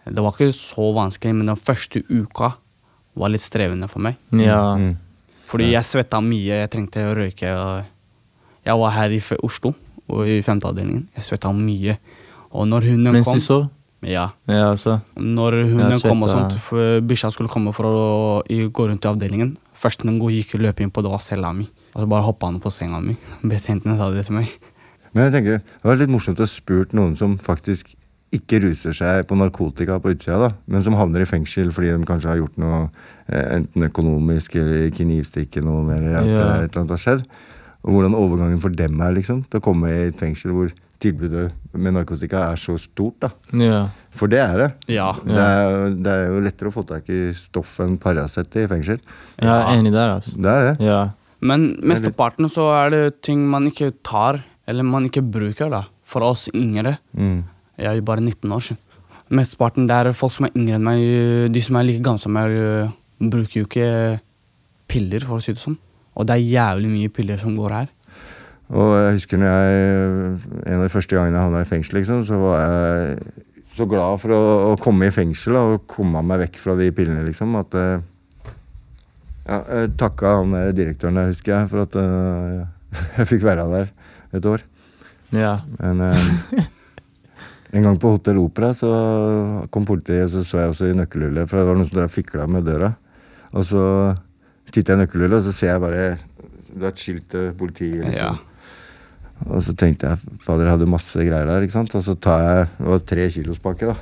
det 0.09 0.23
var 0.23 0.33
ikke 0.33 0.55
så 0.55 0.89
vanskelig, 0.95 1.35
men 1.35 1.51
den 1.51 1.59
første 1.59 2.01
uka 2.07 2.53
var 3.19 3.31
litt 3.33 3.43
strevende 3.43 3.89
for 3.91 4.03
meg. 4.05 4.19
ja. 4.39 4.63
Mm. 4.79 4.97
Fordi 5.49 5.71
jeg 5.71 5.81
svetta 5.87 6.19
mye, 6.21 6.59
jeg 6.61 6.69
trengte 6.69 7.03
å 7.09 7.13
røyke. 7.17 7.51
Jeg 8.67 8.75
var 8.77 8.91
her 8.93 9.15
i 9.15 9.21
Oslo, 9.41 9.71
og 10.05 10.29
i 10.29 10.43
femte 10.45 10.69
avdelingen. 10.69 11.07
Jeg 11.17 11.25
svetta 11.25 11.49
mye. 11.57 11.95
Og 12.53 12.67
når 12.69 12.85
hunden 12.91 13.15
Mens 13.17 13.25
kom 13.25 13.39
du 13.39 13.41
sov? 13.41 13.63
Ja, 14.01 14.29
Ja, 14.47 14.69
altså. 14.71 15.01
når 15.17 15.57
hunden 15.67 15.91
ja, 15.91 15.99
kom 15.99 16.23
og 16.23 16.29
sånt, 16.31 16.55
bikkja 17.07 17.31
skulle 17.35 17.51
komme 17.51 17.73
for 17.75 17.85
å 17.89 18.43
gå 18.47 18.87
rundt 18.87 19.03
i 19.05 19.09
avdelingen 19.11 19.57
Første 19.79 20.03
når 20.07 20.17
hun 20.19 20.33
gikk 20.35 20.57
løp 20.59 20.81
inn 20.83 20.91
på, 20.91 20.99
det 21.01 21.11
var 21.11 21.21
cella 21.23 21.53
mi. 21.55 21.63
Og 21.95 22.01
så 22.03 22.07
bare 22.11 22.25
hoppa 22.25 22.49
han 22.49 22.57
på 22.59 22.67
senga 22.71 22.99
mi. 22.99 23.13
Betjentene 23.47 23.95
sa 23.95 24.09
det 24.11 24.25
til 24.27 24.35
meg. 24.35 24.49
Men 25.13 25.29
jeg 25.29 25.33
tenker, 25.37 25.61
det 25.63 25.87
var 25.87 25.95
litt 26.01 26.11
morsomt 26.11 26.41
å 26.43 26.47
spurt 26.49 26.91
noen 26.93 27.15
som 27.15 27.37
faktisk 27.39 27.93
ikke 28.35 28.59
ruser 28.61 28.93
seg 28.93 29.23
på 29.25 29.37
narkotika 29.39 29.95
på 30.03 30.11
utsida, 30.13 30.35
da, 30.37 30.49
men 30.69 30.83
som 30.85 30.93
havner 30.99 31.23
i 31.23 31.29
fengsel 31.29 31.71
fordi 31.73 31.95
de 31.95 32.05
kanskje 32.05 32.29
har 32.29 32.37
gjort 32.41 32.59
noe 32.61 32.81
eh, 33.31 33.55
enten 33.55 33.87
økonomisk 33.87 34.59
eller 34.59 34.91
knivstikke 34.93 35.63
noen, 35.65 35.89
eller 35.95 36.19
at 36.19 36.27
Ja. 36.27 36.43
et 36.59 36.67
eller 36.75 36.83
annet 36.83 36.93
har 36.93 37.01
skjedd. 37.01 37.23
Og 37.87 37.95
hvordan 37.95 38.13
overgangen 38.19 38.59
for 38.61 38.69
dem 38.75 38.99
er, 39.01 39.15
liksom, 39.15 39.45
til 39.49 39.61
å 39.61 39.65
komme 39.65 39.89
i 39.89 40.09
et 40.11 40.19
fengsel 40.19 40.51
hvor 40.53 40.69
tilbudet 40.99 41.47
med 41.79 41.95
narkotika 41.95 42.41
er 42.51 42.59
så 42.59 42.75
stort, 42.81 43.23
da. 43.23 43.29
Ja. 43.59 43.83
For 44.19 44.31
det 44.31 44.41
er 44.43 44.55
det. 44.59 44.69
Ja. 44.91 45.13
Det, 45.23 45.37
er, 45.37 45.95
det 45.95 46.15
er 46.15 46.33
jo 46.33 46.41
lettere 46.43 46.71
å 46.71 46.75
få 46.75 46.83
tak 46.87 47.07
i 47.13 47.29
stoff 47.37 47.77
enn 47.83 47.95
Paracet 48.01 48.59
i 48.59 48.65
fengsel. 48.71 48.99
Jeg 49.39 49.49
er 49.49 49.71
enig 49.77 49.93
der, 49.95 50.17
altså. 50.17 50.35
Det 50.35 50.51
er 50.51 50.67
det. 50.69 50.75
Ja. 50.89 50.99
Men 51.39 51.69
mesteparten 51.87 52.49
så 52.51 52.67
er 52.75 52.91
det 52.93 53.03
ting 53.25 53.45
man 53.47 53.69
ikke 53.69 53.93
tar, 54.03 54.41
eller 54.67 54.87
man 54.87 55.07
ikke 55.07 55.23
bruker, 55.23 55.71
da. 55.71 55.85
For 56.09 56.25
oss 56.25 56.47
yngre. 56.57 56.97
Mm. 57.15 57.43
Jeg 57.79 57.91
er 57.93 57.99
jo 57.99 58.07
bare 58.09 58.23
19 58.25 58.51
år. 58.51 58.65
siden. 58.65 58.81
Mesteparten 59.29 59.85
det 59.87 59.95
er 59.95 60.17
folk 60.17 60.33
som 60.35 60.47
er 60.47 60.55
yngre 60.57 60.79
enn 60.79 60.87
meg. 60.87 61.53
De 61.53 61.61
som 61.63 61.77
er 61.77 61.85
like 61.85 62.03
gamle 62.03 62.21
som 62.21 62.33
meg, 62.33 62.57
bruker 63.19 63.61
jo 63.61 63.67
ikke 63.69 64.19
piller, 64.89 65.23
for 65.23 65.37
å 65.37 65.43
si 65.43 65.53
det 65.53 65.61
sånn. 65.61 65.77
Og 66.17 66.27
det 66.27 66.35
er 66.35 66.49
jævlig 66.49 66.91
mye 66.91 67.13
piller 67.13 67.39
som 67.39 67.55
går 67.55 67.75
her. 67.77 67.89
Og 68.69 68.89
jeg 68.93 69.13
husker 69.17 69.39
når 69.41 69.49
jeg, 69.49 70.31
en 70.69 70.77
av 70.77 70.83
de 70.85 70.93
første 70.93 71.15
gangene 71.17 71.39
jeg 71.39 71.45
havna 71.47 71.61
i 71.63 71.69
fengsel, 71.69 71.97
liksom, 71.97 72.21
så 72.27 72.37
var 72.37 72.59
jeg 72.61 73.45
så 73.69 73.85
glad 73.89 74.21
for 74.21 74.33
å, 74.33 74.41
å 74.71 74.79
komme 74.81 75.09
i 75.09 75.13
fengsel 75.13 75.57
og 75.57 75.85
komme 75.89 76.21
meg 76.25 76.43
vekk 76.45 76.59
fra 76.61 76.75
de 76.77 76.89
pillene, 76.93 77.23
liksom. 77.25 77.55
At 77.57 77.77
eh, 77.77 78.01
ja, 79.49 79.59
Jeg 79.59 79.93
takka 79.97 80.35
han 80.39 80.53
der 80.53 80.73
direktøren 80.77 81.17
der, 81.17 81.31
husker 81.31 81.55
jeg, 81.55 81.69
for 81.71 81.85
at 81.85 81.97
uh, 81.97 82.67
jeg 83.17 83.29
fikk 83.31 83.47
være 83.47 83.65
der 83.71 83.93
et 84.37 84.49
år. 84.49 84.65
ja. 85.33 85.55
Men 85.79 86.05
um, 86.05 86.67
en 87.73 87.85
gang 87.85 87.97
på 88.01 88.13
Hotell 88.15 88.41
Opera 88.41 88.71
så 88.77 88.89
kom 89.73 89.85
politiet, 89.85 90.27
og 90.27 90.33
så 90.33 90.43
så 90.45 90.61
jeg 90.61 90.73
også 90.73 90.89
i 90.89 90.97
nøkkelhullet, 90.97 91.49
for 91.49 91.57
det 91.57 91.67
var 91.69 91.77
noen 91.77 91.89
som 91.89 92.13
fikla 92.13 92.45
med 92.49 92.65
døra. 92.69 92.93
Og 93.53 93.65
så 93.65 93.83
titter 94.69 94.93
jeg 94.93 94.99
i 94.99 95.03
nøkkelhullet, 95.03 95.39
og 95.41 95.49
så 95.49 95.55
ser 95.57 95.73
jeg 95.73 95.83
bare 95.85 96.05
Det 96.69 96.85
er 96.85 96.91
et 96.91 97.01
skilt 97.01 97.29
til 97.33 97.51
politiet. 97.57 98.05
liksom. 98.05 98.45
Og 99.47 99.61
så 99.63 99.73
tenkte 99.77 100.09
jeg 100.09 100.19
fader, 100.43 100.65
jeg 100.67 100.75
hadde 100.77 100.89
masse 100.91 101.15
greier 101.23 101.47
der. 101.47 101.61
ikke 101.63 101.71
sant? 101.77 101.93
Og 101.95 102.03
så 102.03 102.15
tar 102.19 102.41
jeg 102.43 102.67
det 102.77 102.87
var 102.89 102.99
tre 103.07 103.29
kilos 103.31 103.59
pakke. 103.63 103.87
da. 103.87 103.95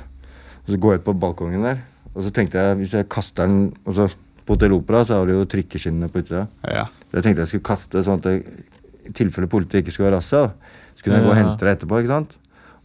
Og 0.66 0.72
så 0.74 0.78
går 0.82 0.92
jeg 0.96 1.00
ut 1.00 1.04
på 1.06 1.14
balkongen 1.20 1.62
der, 1.64 1.78
og 2.14 2.24
så 2.26 2.32
tenkte 2.34 2.58
jeg 2.58 2.76
hvis 2.80 2.94
jeg 2.98 3.08
kaster 3.08 3.46
den 3.46 3.72
og 3.86 3.94
så 3.94 4.08
På 4.48 4.54
Hotell 4.56 4.72
Opera 4.72 5.02
så 5.04 5.18
har 5.18 5.26
du 5.28 5.34
jo 5.34 5.44
trykkeskinnene 5.44 6.08
på 6.08 6.22
utsida. 6.22 6.46
Ja. 6.64 6.86
Så 7.10 7.18
jeg 7.18 7.22
tenkte 7.26 7.42
jeg 7.44 7.48
skulle 7.50 7.66
kaste 7.68 8.00
sånn 8.02 8.16
at 8.16 8.24
det, 8.24 8.62
i 9.04 9.12
tilfelle 9.12 9.46
politiet 9.48 9.82
ikke 9.84 9.92
skulle 9.92 10.08
være 10.08 10.16
rasse, 10.22 10.40
da, 10.40 10.72
så 10.96 11.04
kunne 11.04 11.18
jeg 11.18 11.26
gå 11.26 11.32
og 11.34 11.36
hente 11.36 11.66
det 11.66 11.74
etterpå. 11.76 11.98
ikke 12.00 12.14
sant? 12.14 12.32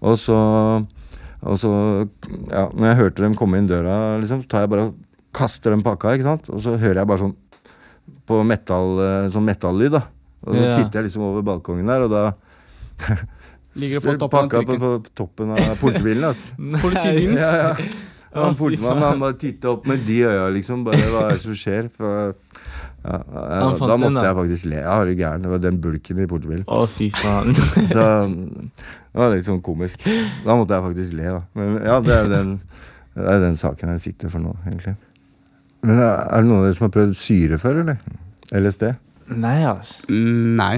Og 0.04 0.18
så, 0.20 0.36
og 1.40 1.56
så 1.62 1.72
ja, 2.52 2.66
når 2.68 2.90
jeg 2.90 3.00
hørte 3.00 3.24
dem 3.24 3.36
komme 3.40 3.62
inn 3.62 3.70
døra, 3.72 4.18
liksom, 4.20 4.42
så 4.44 4.52
tar 4.52 4.66
jeg 4.66 4.74
bare 4.76 4.90
og 4.90 4.98
kaster 5.34 5.72
den 5.72 5.86
pakka, 5.88 6.12
ikke 6.18 6.28
sant? 6.28 6.50
og 6.52 6.60
så 6.68 6.76
hører 6.76 7.00
jeg 7.00 7.08
bare 7.14 7.24
sånn 7.24 7.36
på 8.28 8.42
metall, 8.48 8.92
eh, 9.00 9.30
sånn 9.32 9.48
metallyd. 9.48 9.96
da. 9.96 10.04
Og 10.44 10.54
så 10.56 10.66
Ja. 10.68 10.74
titter 10.78 11.00
jeg 11.00 11.08
liksom 11.08 11.24
over 11.24 11.42
balkongen 11.48 11.88
der, 11.88 12.02
og 12.04 12.12
da 12.12 12.34
Ligger 13.82 14.04
på 14.04 14.14
toppen 14.22 14.50
pakka 14.50 14.64
på, 14.68 14.78
på 14.78 14.90
toppen 15.18 15.54
av 15.56 15.76
politibilen. 15.82 16.24
altså. 16.30 16.54
Politibilen? 16.86 17.38
Ja, 17.38 17.54
ja. 17.58 17.76
Ja, 18.34 18.48
han 18.48 18.56
politimannen 18.58 19.04
han 19.06 19.20
bare 19.22 19.36
titta 19.38 19.70
opp 19.76 19.84
med 19.86 20.08
de 20.08 20.24
øya, 20.26 20.48
liksom. 20.56 20.82
Bare 20.88 20.98
hva 21.14 21.28
er 21.28 21.36
det 21.38 21.44
som 21.44 21.54
skjer? 21.54 21.86
For, 21.94 22.32
ja, 23.04 23.20
ja, 23.20 23.60
da 23.78 23.90
den, 23.92 24.02
måtte 24.02 24.16
da. 24.16 24.24
jeg 24.26 24.38
faktisk 24.40 24.70
le. 24.72 24.80
Ja, 24.80 24.96
er 24.96 25.06
du 25.06 25.20
gæren? 25.20 25.44
Det 25.46 25.52
var 25.52 25.62
den 25.62 25.78
bulken 25.84 26.22
i 26.24 26.26
politibilen. 26.32 26.64
Å, 26.66 26.80
fy 26.90 27.12
faen. 27.14 27.54
Så 27.92 28.08
det 28.34 29.22
var 29.22 29.36
litt 29.36 29.46
sånn 29.46 29.62
komisk. 29.62 30.02
Da 30.48 30.58
måtte 30.58 30.74
jeg 30.74 30.86
faktisk 30.88 31.18
le, 31.20 31.28
da. 31.30 31.44
Men 31.60 31.76
ja, 31.86 32.00
det 32.02 32.16
er 32.16 32.26
jo 32.26 32.32
den, 32.34 32.56
det 33.14 33.28
er 33.36 33.44
den 33.46 33.60
saken 33.62 33.94
jeg 33.94 34.04
sitter 34.08 34.34
for 34.34 34.42
nå, 34.42 34.56
egentlig. 34.66 34.96
Men 35.86 36.00
er 36.00 36.10
er 36.24 36.42
det 36.42 36.50
noen 36.50 36.64
av 36.64 36.66
dere 36.66 36.80
som 36.80 36.88
har 36.88 36.96
prøvd 36.98 37.16
syre 37.20 37.62
før, 37.62 37.84
eller? 37.84 38.02
LSD? 38.64 38.88
Nei, 39.46 39.58
altså. 39.68 40.08
Mm, 40.10 40.56
Nei. 40.58 40.76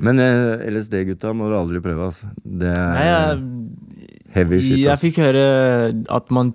Men 0.00 0.18
eh, 0.20 0.62
LSD-gutta 0.70 1.34
må 1.36 1.48
du 1.50 1.56
aldri 1.58 1.80
prøve, 1.84 2.06
altså. 2.08 2.30
Det 2.44 2.70
er 2.72 2.92
Nei, 2.96 3.06
jeg, 3.10 4.16
heavy 4.36 4.60
shit. 4.60 4.78
Jeg 4.78 4.88
Altså. 4.94 5.06
fikk 5.10 5.18
høre 5.20 6.04
at 6.08 6.30
man 6.32 6.54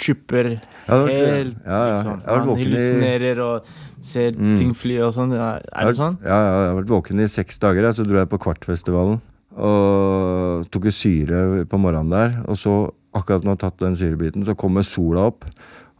tripper 0.00 0.54
Ja, 0.88 0.96
helt. 1.04 1.58
ja, 1.66 1.80
ja. 1.84 1.96
Liksom. 1.98 2.22
Har 2.24 2.38
vært 2.40 2.46
Man 2.46 2.56
hallusinerer 2.62 3.40
og 3.44 3.66
ser 4.00 4.32
Mm. 4.32 4.54
ting 4.58 4.72
fly 4.74 4.96
og 5.04 5.12
sånn. 5.12 5.32
Er 5.36 5.60
er 5.74 5.84
det 5.90 5.96
sånn? 5.98 6.16
Ja, 6.24 6.38
ja, 6.40 6.54
jeg 6.64 6.68
har 6.72 6.78
vært 6.82 6.88
våken 6.94 7.20
i 7.20 7.26
seks 7.28 7.58
dager. 7.60 7.82
Jeg, 7.84 7.94
så 7.94 8.06
dro 8.08 8.16
jeg 8.16 8.28
på 8.30 8.38
Kvartfestivalen. 8.40 9.20
Og 9.60 10.64
tok 10.72 10.84
jo 10.88 10.94
syre 10.94 11.66
på 11.68 11.78
morgenen 11.78 12.10
der. 12.10 12.38
Og 12.48 12.56
så, 12.56 12.90
akkurat 13.14 13.44
når 13.44 13.52
jeg 13.56 13.60
har 13.60 13.70
tatt 13.70 13.78
den 13.84 13.96
syrebiten, 13.98 14.44
så 14.46 14.54
kommer 14.56 14.82
sola 14.86 15.26
opp. 15.28 15.44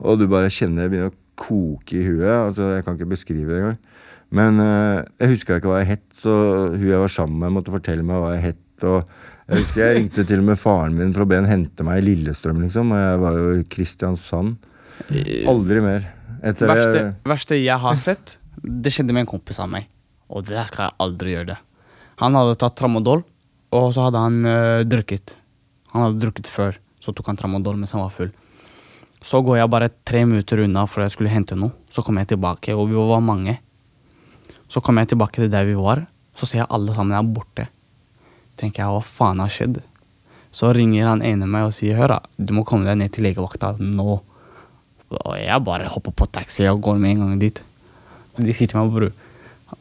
Og 0.00 0.18
du 0.18 0.26
bare 0.26 0.48
kjenner 0.48 0.88
det 0.88 0.92
begynner 0.94 1.12
å 1.12 1.18
koke 1.36 1.92
i 2.00 2.04
huet. 2.06 2.24
Altså, 2.48 2.70
jeg 2.76 2.84
kan 2.86 2.96
ikke 2.96 3.10
beskrive 3.12 3.48
det 3.52 3.60
engang. 3.60 3.78
Men 4.36 4.62
eh, 4.62 5.02
jeg 5.22 5.34
huska 5.34 5.58
ikke 5.58 5.72
hva 5.72 5.80
jeg 5.82 5.96
het, 5.96 6.06
så 6.14 6.32
hun 6.70 6.86
jeg 6.86 7.02
var 7.02 7.12
sammen 7.12 7.40
med, 7.42 7.56
måtte 7.56 7.74
fortelle 7.74 8.06
meg 8.06 8.22
hva 8.22 8.34
jeg 8.36 8.44
het. 8.52 8.86
Og 8.86 9.00
jeg 9.50 9.64
husker 9.64 9.82
jeg 9.82 9.96
ringte 9.98 10.24
til 10.28 10.42
og 10.42 10.46
med 10.52 10.60
faren 10.60 10.94
min 10.96 11.14
for 11.14 11.24
å 11.24 11.30
be 11.30 11.40
han 11.40 11.48
hente 11.50 11.86
meg 11.86 12.00
i 12.00 12.06
Lillestrøm, 12.06 12.60
liksom. 12.62 12.92
Og 12.94 13.02
jeg 13.02 13.22
var 13.24 13.38
jo 13.40 13.48
i 13.58 13.64
Kristiansand. 13.74 14.68
Aldri 15.50 15.82
mer. 15.82 16.06
Etter 16.46 16.70
verste, 16.70 17.00
det 17.20 17.28
verste 17.28 17.58
jeg 17.58 17.82
har 17.82 17.98
sett, 18.00 18.38
det 18.62 18.92
skjedde 18.94 19.12
med 19.12 19.26
en 19.26 19.32
kompis 19.34 19.58
av 19.60 19.68
meg. 19.72 19.88
Og 20.30 20.46
det 20.46 20.54
der 20.54 20.68
skal 20.70 20.86
jeg 20.86 20.96
aldri 21.04 21.34
gjøre 21.34 21.50
det. 21.50 21.58
Han 22.22 22.36
hadde 22.38 22.56
tatt 22.60 22.76
tramadol, 22.78 23.24
og 23.76 23.88
så 23.96 24.06
hadde 24.06 24.22
han 24.22 24.38
øh, 24.46 24.84
drukket. 24.88 25.34
Han 25.92 26.06
hadde 26.06 26.22
drukket 26.22 26.48
før, 26.52 26.78
så 27.02 27.12
tok 27.16 27.32
han 27.32 27.40
tramadol 27.40 27.76
mens 27.80 27.92
han 27.96 28.04
var 28.04 28.14
full. 28.14 28.30
Så 29.20 29.42
går 29.44 29.58
jeg 29.58 29.72
bare 29.72 29.90
tre 30.06 30.22
minutter 30.24 30.62
unna 30.64 30.86
for 30.88 31.04
jeg 31.04 31.12
skulle 31.12 31.32
hente 31.32 31.58
noe. 31.58 31.74
Så 31.92 32.04
kom 32.06 32.16
jeg 32.20 32.30
tilbake, 32.30 32.72
og 32.76 32.88
vi 32.88 32.96
var 32.96 33.20
mange. 33.24 33.58
Så 34.70 34.82
kommer 34.84 35.02
jeg 35.04 35.14
tilbake 35.14 35.40
til 35.40 35.50
der 35.50 35.66
vi 35.66 35.76
var, 35.78 36.04
så 36.38 36.46
ser 36.46 36.62
jeg 36.62 36.70
alle 36.70 36.94
sammen 36.94 37.16
er 37.18 37.26
borte. 37.26 37.66
Tenker 38.60 38.84
jeg, 38.84 38.92
hva 38.94 39.02
faen 39.04 39.42
har 39.42 39.50
skjedd? 39.52 39.80
Så 40.54 40.70
ringer 40.74 41.08
han 41.10 41.24
ene 41.26 41.46
meg 41.50 41.68
og 41.68 41.74
sier, 41.74 41.98
hør 41.98 42.16
da, 42.16 42.20
du 42.38 42.52
må 42.54 42.64
komme 42.66 42.86
deg 42.86 42.98
ned 43.00 43.12
til 43.14 43.26
legevakta 43.26 43.74
nå. 43.80 44.20
Og 45.10 45.34
jeg 45.38 45.66
bare 45.66 45.90
hopper 45.90 46.14
på 46.14 46.28
taxi 46.30 46.66
og 46.70 46.82
går 46.86 46.98
med 47.02 47.16
en 47.16 47.24
gang 47.24 47.42
dit. 47.42 47.62
De 48.38 48.54
sier 48.54 48.70
til 48.70 48.78
meg, 48.78 48.92
bror, 48.94 49.10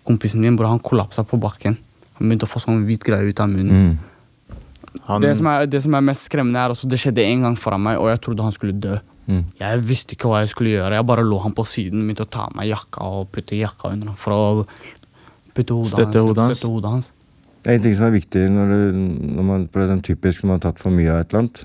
kompisen 0.08 0.42
din, 0.46 0.58
bror, 0.58 0.72
han 0.74 0.82
kollapsa 0.84 1.24
på 1.28 1.38
bakken. 1.42 1.78
Han 2.18 2.28
begynte 2.28 2.50
å 2.50 2.52
få 2.52 2.62
sånn 2.64 2.82
hvit 2.88 3.06
greie 3.06 3.30
ut 3.30 3.42
av 3.42 3.52
munnen. 3.52 3.92
mm. 3.92 4.06
Han, 5.06 5.22
Det, 5.22 5.36
som 5.38 5.48
er, 5.48 5.68
det 5.70 5.84
som 5.84 5.94
er 5.94 6.02
mest 6.02 6.26
skremmende, 6.26 6.62
er 6.62 6.74
også 6.74 6.88
det 6.90 6.98
skjedde 7.02 7.22
en 7.22 7.46
gang 7.46 7.56
foran 7.58 7.82
meg, 7.86 8.00
og 8.02 8.10
jeg 8.10 8.22
trodde 8.26 8.46
han 8.46 8.54
skulle 8.56 8.74
dø. 8.74 8.98
Mm. 9.30 9.44
Jeg 9.60 9.82
visste 9.86 10.16
ikke 10.16 10.30
hva 10.32 10.40
jeg 10.42 10.50
skulle 10.50 10.72
gjøre. 10.74 10.96
Jeg 10.98 11.06
bare 11.06 11.24
lå 11.28 11.38
han 11.44 11.54
på 11.54 11.66
siden, 11.70 12.02
begynte 12.08 12.26
å 12.26 12.32
ta 12.34 12.48
av 12.48 12.56
meg 12.58 12.72
jakka 12.72 13.06
og 13.06 13.28
putte 13.36 13.58
jakka 13.60 13.92
under 13.94 14.10
ham 14.12 14.18
for 14.18 14.34
å 14.34 14.68
putte 15.54 15.76
hodet 15.78 15.92
Støtte 15.94 16.18
hans. 16.18 16.26
hodet 16.26 16.44
hans. 16.48 16.58
Støtte 16.58 16.72
hodet 16.74 16.94
hans. 16.96 17.12
Det 17.60 17.72
er 17.74 17.78
en 17.78 17.84
ting 17.84 17.96
som 18.00 18.08
er 18.08 18.16
viktig 18.16 18.46
når, 18.56 18.70
du, 18.72 19.00
når 19.36 19.46
man 19.46 19.68
den 19.74 20.02
typisk 20.02 20.44
når 20.44 20.48
man 20.50 20.60
har 20.60 20.66
tatt 20.72 20.82
for 20.82 20.96
mye 20.96 21.12
av 21.14 21.22
et 21.22 21.30
eller 21.34 21.44
annet. 21.44 21.64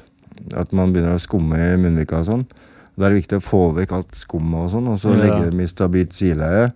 At 0.61 0.73
man 0.77 0.93
begynner 0.93 1.17
å 1.17 1.23
skumme 1.23 1.57
i 1.57 1.77
munnvika 1.81 2.21
og 2.21 2.27
sånn. 2.29 2.45
Da 2.99 3.07
er 3.07 3.15
det 3.15 3.23
viktig 3.23 3.39
å 3.41 3.45
få 3.45 3.61
vekk 3.79 3.95
alt 3.97 4.19
skummet 4.19 4.67
og 4.67 4.73
sånn, 4.75 4.89
og 4.91 4.99
så 5.01 5.15
Ja. 5.15 5.23
legge 5.23 5.51
dem 5.51 5.61
i 5.61 5.67
stabilt 5.71 6.13
sileie. 6.13 6.73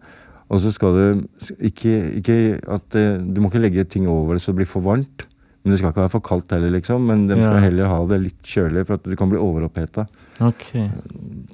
Og 0.49 0.63
så 0.63 0.73
skal 0.73 0.95
du 0.97 1.29
ikke, 1.61 2.23
ikke 2.23 2.61
at 2.67 2.89
Du 2.91 3.41
må 3.43 3.51
ikke 3.51 3.61
legge 3.61 3.85
ting 3.85 4.09
over 4.09 4.35
det 4.35 4.43
så 4.43 4.55
det 4.55 4.63
blir 4.65 4.67
for 4.71 4.81
varmt. 4.81 5.27
Men 5.65 5.73
det 5.75 5.79
skal 5.81 5.91
ikke 5.93 6.05
være 6.05 6.13
for 6.13 6.25
kaldt 6.25 6.53
heller, 6.55 6.71
liksom. 6.71 7.05
Men 7.07 7.27
de 7.27 7.35
skal 7.35 7.57
Ja. 7.59 7.65
heller 7.67 7.87
ha 7.91 7.99
det 8.07 8.19
litt 8.23 8.43
kjølig, 8.43 8.87
for 8.87 8.95
at 8.95 9.03
det 9.11 9.19
kan 9.19 9.29
bli 9.29 9.39
overoppheta. 9.43 10.07
Okay. 10.41 10.89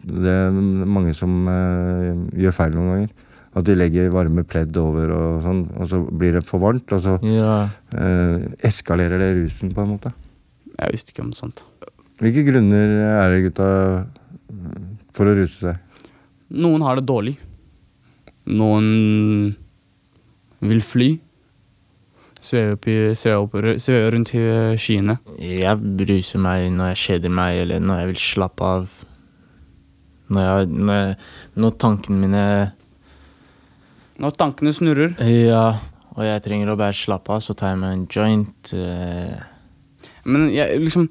Det 0.05 0.35
er 0.35 0.51
mange 0.53 1.15
som 1.17 1.49
uh, 1.49 2.13
gjør 2.37 2.53
feil 2.53 2.75
noen 2.77 2.91
ganger. 2.93 3.15
At 3.57 3.65
de 3.65 3.75
legger 3.79 4.11
varme 4.11 4.43
pledd 4.45 4.77
over, 4.77 5.11
og 5.15 5.43
sånn, 5.43 5.63
og 5.79 5.87
så 5.89 6.01
blir 6.11 6.33
det 6.37 6.45
for 6.45 6.59
varmt. 6.61 6.93
Og 6.93 7.01
så 7.01 7.17
Ja. 7.23 7.69
uh, 7.95 8.39
eskalerer 8.67 9.19
det 9.19 9.33
rusen, 9.41 9.73
på 9.75 9.83
en 9.83 9.97
måte. 9.97 10.13
Jeg 10.79 10.91
visste 10.93 11.13
ikke 11.15 11.25
om 11.25 11.33
sånt. 11.33 11.63
Hvilke 12.21 12.45
grunner 12.47 13.25
er 13.25 13.31
det, 13.35 13.43
gutta, 13.49 14.07
for 15.15 15.27
å 15.27 15.35
ruse 15.35 15.61
seg? 15.71 15.79
Noen 16.53 16.83
har 16.83 16.97
det 16.97 17.07
dårlig. 17.07 17.37
Noen 18.47 19.57
vil 20.61 20.81
fly. 20.85 21.09
Sveve, 22.45 22.75
opp 22.77 22.87
i, 22.93 22.97
sveve, 23.17 23.41
opp, 23.41 23.55
sveve 23.81 24.11
rundt 24.13 24.35
i 24.37 24.45
skyene. 24.81 25.17
Jeg 25.41 25.97
bruser 25.97 26.43
meg 26.45 26.67
når 26.75 26.93
jeg 26.93 27.03
kjeder 27.05 27.33
meg, 27.33 27.63
eller 27.63 27.81
når 27.81 28.03
jeg 28.03 28.11
vil 28.11 28.21
slappe 28.21 28.69
av. 28.69 28.91
Når, 30.35 30.45
jeg, 30.45 30.69
når, 30.75 30.99
jeg, 30.99 31.17
når 31.61 31.75
tankene 31.85 32.21
mine 32.23 32.45
Når 34.21 34.37
tankene 34.41 34.73
snurrer. 34.73 35.17
Ja, 35.29 35.67
og 36.15 36.23
jeg 36.25 36.45
trenger 36.45 36.73
å 36.73 36.79
bare 36.81 36.97
slappe 36.97 37.33
av, 37.35 37.43
så 37.45 37.57
tar 37.57 37.75
jeg 37.75 37.81
meg 37.83 37.97
en 37.97 38.07
joint. 38.13 38.75
Uh... 38.77 40.15
Men 40.25 40.47
jeg, 40.53 40.81
liksom, 40.85 41.09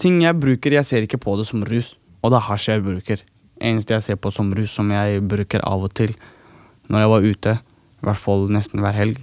ting 0.00 0.22
jeg 0.24 0.38
bruker, 0.38 0.78
jeg 0.78 0.86
ser 0.86 1.06
ikke 1.06 1.20
på 1.22 1.36
det 1.38 1.46
som 1.50 1.62
rus. 1.66 1.92
Og 2.22 2.32
det 2.32 2.38
er 2.40 2.48
hasj 2.48 2.72
jeg 2.72 2.86
bruker. 2.86 3.22
Eneste 3.58 3.94
jeg 3.96 4.06
ser 4.06 4.18
på 4.22 4.32
som 4.34 4.50
rus, 4.54 4.72
som 4.78 4.90
jeg 4.94 5.22
bruker 5.26 5.62
av 5.66 5.86
og 5.86 5.94
til 5.98 6.14
når 6.88 7.02
jeg 7.02 7.10
var 7.12 7.26
ute, 7.26 7.52
i 7.98 8.06
hvert 8.06 8.20
fall 8.22 8.46
nesten 8.52 8.80
hver 8.80 8.96
helg, 8.96 9.18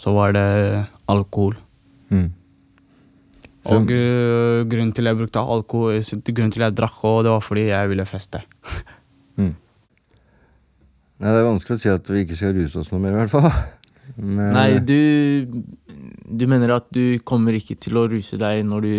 så 0.00 0.14
var 0.16 0.32
det 0.32 0.46
alkohol. 1.10 1.58
Mm. 2.10 2.28
Og 3.70 3.90
grunnen 4.72 4.94
til 4.96 5.10
jeg 5.10 5.18
brukte 5.18 5.42
alkohol, 5.42 6.00
grunnen 6.30 6.54
til 6.54 6.64
jeg 6.64 6.76
drakk, 6.78 7.02
og 7.04 7.20
det 7.26 7.34
var 7.34 7.44
fordi 7.44 7.66
jeg 7.68 7.90
ville 7.92 8.06
feste. 8.08 8.40
Nei, 11.20 11.34
det 11.34 11.40
er 11.42 11.44
vanskelig 11.50 11.76
å 11.76 11.80
si 11.82 11.90
at 11.92 12.08
vi 12.08 12.22
ikke 12.24 12.36
skal 12.38 12.54
ruse 12.56 12.80
oss 12.80 12.88
noe 12.94 13.02
mer, 13.02 13.12
i 13.12 13.20
hvert 13.20 13.34
fall. 13.34 13.50
Men, 14.20 14.48
Nei, 14.56 14.70
du 14.82 15.62
Du 16.30 16.46
mener 16.50 16.72
at 16.74 16.88
du 16.94 17.20
kommer 17.26 17.54
ikke 17.54 17.76
til 17.78 17.98
å 18.00 18.06
ruse 18.10 18.38
deg 18.40 18.64
når 18.66 18.86
du, 18.86 18.94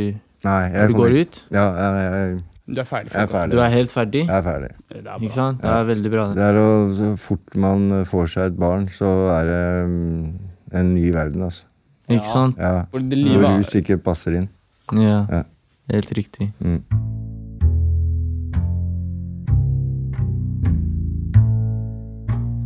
Nei, 0.46 0.62
når 0.72 0.94
du 0.94 0.96
går 0.96 1.16
ut? 1.18 1.40
Ja, 1.52 1.66
jeg, 1.76 2.06
jeg, 2.06 2.38
Du 2.72 2.80
er 2.80 2.88
ferdig. 2.88 3.12
jeg 3.12 3.26
er 3.26 3.32
ferdig. 3.34 3.56
Du 3.58 3.64
er 3.66 3.74
helt 3.74 3.92
ferdig? 3.92 4.22
Jeg 4.28 4.38
er 4.38 4.46
ferdig. 4.46 4.70
Det 4.92 5.02
er 5.02 5.18
Ikke 5.18 5.36
sant? 5.36 5.60
Det 5.64 5.74
er 5.74 5.90
veldig 5.90 6.14
bra. 6.14 6.28
det. 6.30 6.38
Det 6.40 6.46
er 6.48 6.62
å, 6.62 6.70
så 7.00 7.10
fort 7.26 7.60
man 7.66 7.90
får 8.08 8.32
seg 8.36 8.52
et 8.52 8.62
barn, 8.62 8.88
så 8.94 9.12
er 9.40 9.52
det 9.52 9.66
mm, 9.92 10.24
en 10.82 10.94
ny 10.94 11.12
verden, 11.18 11.46
altså. 11.50 11.68
Ikke 12.18 12.28
sant? 12.28 12.60
Ja. 12.60 12.86
For 12.92 13.00
det 13.00 13.18
Når 13.18 13.32
livet, 13.32 13.62
rus 13.62 13.76
ikke 13.80 13.98
passer 14.02 14.42
inn. 14.42 14.50
Ja. 14.98 15.24
Ja. 15.30 15.44
Helt 15.92 16.12
riktig. 16.16 16.52
Mm. 16.60 16.84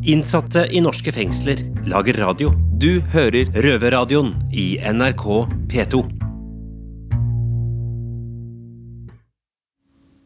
Innsatte 0.05 0.67
i 0.69 0.81
norske 0.85 1.09
fengsler 1.09 1.63
lager 1.89 2.19
radio. 2.21 2.51
Du 2.77 2.99
hører 3.15 3.49
Røverradioen 3.55 4.35
i 4.53 4.75
NRK 4.77 5.25
P2. 5.71 6.03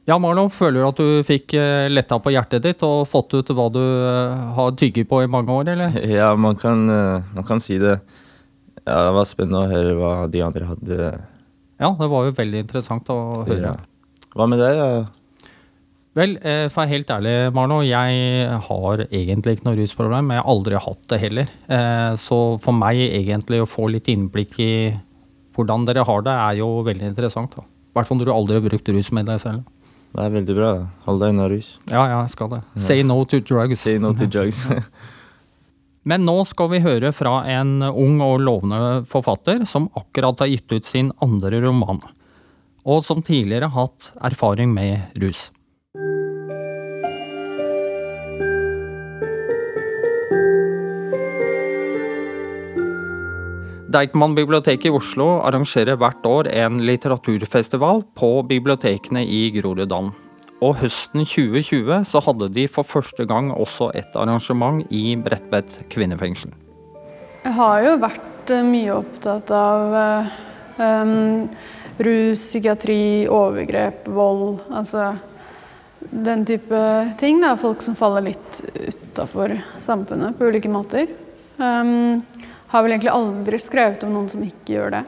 Ja, 0.09 0.17
Marlon, 0.17 0.49
føler 0.49 0.81
du 0.81 0.87
at 0.87 0.99
du 0.99 1.23
fikk 1.27 1.53
eh, 1.53 1.85
letta 1.91 2.17
på 2.17 2.31
hjertet 2.33 2.63
ditt 2.65 2.81
og 2.83 3.03
fått 3.07 3.35
ut 3.37 3.51
hva 3.53 3.67
du 3.69 3.83
eh, 3.83 4.47
har 4.57 4.73
tygget 4.79 5.05
på 5.07 5.21
i 5.21 5.29
mange 5.29 5.53
år, 5.53 5.69
eller? 5.75 5.99
Ja, 6.17 6.31
man 6.33 6.57
kan, 6.57 6.87
eh, 6.89 7.27
man 7.35 7.45
kan 7.45 7.61
si 7.61 7.77
det. 7.77 7.99
Ja, 8.89 9.03
det 9.05 9.13
var 9.19 9.27
spennende 9.29 9.61
å 9.61 9.69
høre 9.69 9.93
hva 9.99 10.11
de 10.33 10.41
andre 10.41 10.65
hadde. 10.71 10.97
Ja, 11.79 11.91
det 11.95 12.09
var 12.11 12.25
jo 12.27 12.35
veldig 12.35 12.63
interessant 12.65 13.09
å 13.13 13.19
høre. 13.45 13.61
Ja. 13.61 13.75
Hva 14.35 14.47
med 14.49 14.59
deg? 14.61 14.79
Ja? 14.81 15.05
Vel, 16.17 16.33
eh, 16.41 16.65
for 16.73 16.81
å 16.81 16.85
være 16.87 16.91
helt 16.95 17.11
ærlig, 17.13 17.33
Marno, 17.53 17.77
jeg 17.85 18.47
har 18.65 19.03
egentlig 19.07 19.55
ikke 19.59 19.67
noe 19.69 19.77
rusproblem, 19.77 20.31
jeg 20.33 20.41
har 20.41 20.49
aldri 20.51 20.79
hatt 20.81 21.03
det 21.13 21.19
heller. 21.21 21.51
Eh, 21.69 22.15
Så 22.17 22.59
for 22.59 22.73
meg 22.73 22.97
egentlig 22.97 23.61
å 23.61 23.69
få 23.69 23.87
litt 23.93 24.09
innblikk 24.09 24.57
i 24.59 24.71
hvordan 25.55 25.85
dere 25.85 26.03
har 26.07 26.21
det, 26.25 26.33
er 26.33 26.57
jo 26.63 26.83
veldig 26.83 27.11
interessant. 27.13 27.55
da. 27.55 27.61
I 27.61 27.93
hvert 27.93 28.07
fall 28.07 28.17
når 28.17 28.25
du 28.25 28.33
aldri 28.33 28.53
har 28.59 28.65
brukt 28.69 28.85
deg 28.85 29.39
selv. 29.39 29.63
Det 30.15 30.23
er 30.25 30.29
veldig 30.33 30.55
bra. 30.57 30.71
Hold 31.05 31.19
deg 31.21 31.29
unna 31.35 31.47
rus. 31.51 31.77
Ja, 31.91 32.07
ja, 32.09 32.21
jeg 32.23 32.29
skal 32.33 32.49
det. 32.49 32.61
Say 32.75 33.03
no 33.03 33.23
to 33.25 33.39
drugs. 33.39 33.79
Say 33.79 33.99
no 33.99 34.13
to 34.13 34.25
drugs. 34.33 34.65
Men 36.09 36.23
nå 36.25 36.39
skal 36.47 36.71
vi 36.71 36.79
høre 36.81 37.11
fra 37.13 37.43
en 37.53 37.83
ung 37.85 38.17
og 38.25 38.39
lovende 38.41 39.03
forfatter 39.09 39.61
som 39.69 39.91
akkurat 39.99 40.41
har 40.41 40.49
gitt 40.49 40.71
ut 40.73 40.87
sin 40.87 41.11
andre 41.21 41.59
roman, 41.61 41.99
og 42.81 43.03
som 43.05 43.21
tidligere 43.21 43.69
har 43.69 43.91
hatt 43.91 44.07
erfaring 44.31 44.73
med 44.73 45.19
rus. 45.21 45.49
Deichman-biblioteket 53.89 54.89
i 54.89 54.93
Oslo 54.93 55.27
arrangerer 55.45 55.97
hvert 55.97 56.25
år 56.29 56.49
en 56.53 56.81
litteraturfestival 56.85 58.03
på 58.17 58.31
bibliotekene 58.49 59.23
i 59.25 59.47
Groruddalen. 59.53 60.11
Og 60.59 60.75
høsten 60.81 61.23
2020 61.23 62.03
så 62.09 62.21
hadde 62.25 62.49
de 62.51 62.65
for 62.67 62.87
første 62.87 63.23
gang 63.29 63.53
også 63.55 63.93
et 63.95 64.15
arrangement 64.19 64.83
i 64.91 65.15
Bredtvet 65.15 65.77
kvinnefengsel. 65.91 66.51
Jeg 67.45 67.55
har 67.55 67.83
jo 67.85 67.93
vært 68.01 68.51
eh, 68.51 68.65
mye 68.67 68.97
opptatt 68.97 69.53
av 69.55 69.95
um, 70.75 71.47
rus, 72.03 72.43
psykiatri, 72.43 73.27
overgrep, 73.31 74.09
vold. 74.11 74.59
Altså 74.67 75.13
den 76.11 76.43
type 76.47 76.83
ting. 77.19 77.39
Da. 77.43 77.55
Folk 77.59 77.83
som 77.85 77.95
faller 77.95 78.27
litt 78.27 78.59
utafor 78.75 79.55
samfunnet 79.85 80.35
på 80.35 80.51
ulike 80.51 80.71
måter. 80.71 81.07
Um, 81.55 82.21
har 82.69 82.83
vel 82.83 82.97
egentlig 82.97 83.15
aldri 83.15 83.59
skrevet 83.63 84.03
om 84.05 84.13
noen 84.15 84.29
som 84.31 84.43
ikke 84.45 84.75
gjør 84.75 84.95
det. 84.99 85.05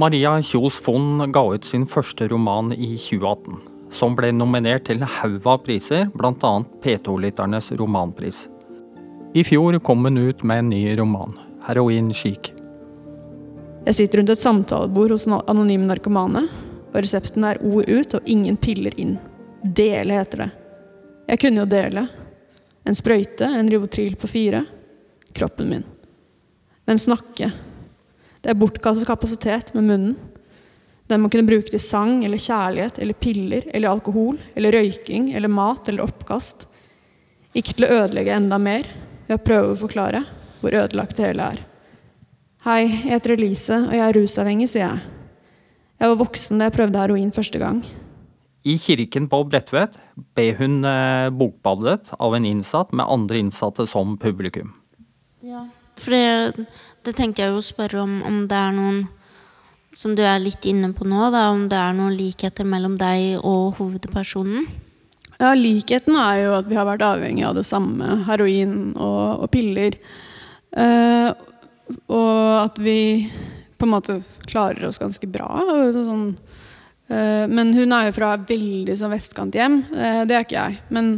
Maria 0.00 0.34
Kjos 0.44 0.76
Fonn 0.84 1.22
ga 1.32 1.44
ut 1.54 1.64
sin 1.64 1.86
første 1.88 2.26
roman 2.28 2.72
i 2.74 2.96
2018, 3.00 3.60
som 3.96 4.16
ble 4.16 4.28
nominert 4.34 4.86
til 4.86 5.00
en 5.00 5.08
haug 5.18 5.46
av 5.48 5.62
priser, 5.64 6.10
bl.a. 6.12 6.52
P2-lytternes 6.84 7.72
romanpris. 7.80 8.44
I 9.36 9.44
fjor 9.44 9.78
kom 9.84 10.04
hun 10.04 10.20
ut 10.20 10.44
med 10.44 10.58
en 10.58 10.70
ny 10.70 10.82
roman, 10.98 11.34
'Heroin 11.64 12.12
chic'. 12.12 12.52
Jeg 13.86 13.94
sitter 13.94 14.18
rundt 14.18 14.30
et 14.34 14.42
samtalebord 14.42 15.12
hos 15.14 15.26
anonyme 15.28 15.86
narkomane, 15.86 16.46
og 16.92 16.96
resepten 17.00 17.44
er 17.44 17.60
ord 17.62 17.88
ut 17.88 18.14
og 18.18 18.26
ingen 18.26 18.56
piller 18.56 18.94
inn. 18.98 19.18
Dele 19.62 20.16
heter 20.18 20.44
det. 20.44 20.50
Jeg 21.28 21.40
kunne 21.42 21.62
jo 21.62 21.66
dele. 21.70 22.06
En 22.86 22.94
sprøyte, 22.94 23.46
en 23.46 23.70
Rivotril 23.70 24.16
på 24.16 24.30
fire. 24.30 24.64
Kroppen 25.34 25.68
min. 25.70 25.84
Men 26.86 26.98
snakke. 26.98 27.50
Det 28.42 28.52
er 28.52 28.58
bortkastet 28.58 29.08
kapasitet 29.08 29.72
med 29.74 29.88
munnen. 29.90 30.16
Den 31.06 31.22
må 31.22 31.30
kunne 31.30 31.46
bruke 31.46 31.70
det 31.70 31.78
i 31.78 31.86
sang 31.86 32.24
eller 32.26 32.40
kjærlighet 32.42 32.98
eller 32.98 33.18
piller 33.22 33.68
eller 33.70 33.92
alkohol 33.92 34.40
eller 34.58 34.74
røyking 34.74 35.30
eller 35.38 35.52
mat 35.52 35.88
eller 35.88 36.06
oppkast. 36.06 36.66
Ikke 37.56 37.76
til 37.76 37.86
å 37.86 37.92
ødelegge 38.02 38.34
enda 38.34 38.58
mer 38.58 38.88
ved 39.28 39.38
å 39.38 39.44
prøve 39.44 39.74
å 39.74 39.80
forklare 39.86 40.24
hvor 40.60 40.74
ødelagt 40.74 41.18
det 41.18 41.28
hele 41.28 41.50
er. 41.54 41.60
Hei, 42.66 42.80
jeg 42.82 43.12
heter 43.12 43.36
Elise, 43.36 43.76
og 43.86 43.94
jeg 43.94 44.02
er 44.02 44.16
rusavhengig, 44.16 44.66
sier 44.72 44.88
jeg. 44.88 45.04
Jeg 46.00 46.10
var 46.10 46.18
voksen 46.18 46.58
da 46.58 46.66
jeg 46.66 46.74
prøvde 46.74 47.00
heroin 47.00 47.30
første 47.32 47.60
gang. 47.62 47.78
I 48.66 48.74
kirken 48.82 49.28
på 49.30 49.38
Bredtvet 49.46 49.94
ble 50.34 50.48
hun 50.58 50.80
eh, 50.88 51.28
bokbadet 51.30 52.10
av 52.18 52.34
en 52.34 52.48
innsatt 52.48 52.90
med 52.90 53.06
andre 53.06 53.38
innsatte 53.44 53.86
som 53.86 54.16
publikum. 54.18 54.74
Ja, 55.46 55.68
for 56.02 56.16
det, 56.16 56.66
det 57.06 57.14
tenker 57.14 57.44
jeg 57.44 57.54
jo 57.54 57.62
å 57.62 57.68
spørre 57.68 58.02
om, 58.02 58.18
om 58.26 58.42
det 58.50 58.58
er 58.58 58.74
noen 58.74 59.04
Som 59.96 60.12
du 60.16 60.20
er 60.26 60.42
litt 60.42 60.66
inne 60.68 60.90
på 60.92 61.06
nå, 61.08 61.30
da, 61.32 61.46
om 61.54 61.66
det 61.72 61.78
er 61.80 61.94
noen 61.96 62.16
likheter 62.18 62.68
mellom 62.68 62.98
deg 63.00 63.38
og 63.40 63.78
hovedpersonen? 63.78 64.66
Ja, 65.36 65.52
Likheten 65.56 66.16
er 66.16 66.42
jo 66.42 66.54
at 66.56 66.68
vi 66.68 66.76
har 66.78 66.86
vært 66.88 67.04
avhengig 67.04 67.44
av 67.44 67.56
det 67.58 67.66
samme, 67.68 68.22
heroin 68.28 68.94
og, 68.94 69.44
og 69.44 69.50
piller. 69.52 69.98
Eh, 70.76 71.28
og 72.12 72.52
at 72.60 72.80
vi 72.80 72.98
på 73.76 73.84
en 73.84 73.92
måte 73.92 74.18
klarer 74.48 74.88
oss 74.88 75.00
ganske 75.00 75.28
bra. 75.28 75.48
Sånn, 75.92 76.30
eh, 77.12 77.44
men 77.52 77.74
hun 77.76 77.92
er 77.92 78.08
jo 78.08 78.16
fra 78.16 78.32
veldig 78.40 78.96
sånn 78.96 79.12
vestkanthjem. 79.12 79.82
Eh, 79.92 80.22
det 80.28 80.38
er 80.38 80.46
ikke 80.46 80.62
jeg. 80.62 80.80
Men, 80.96 81.12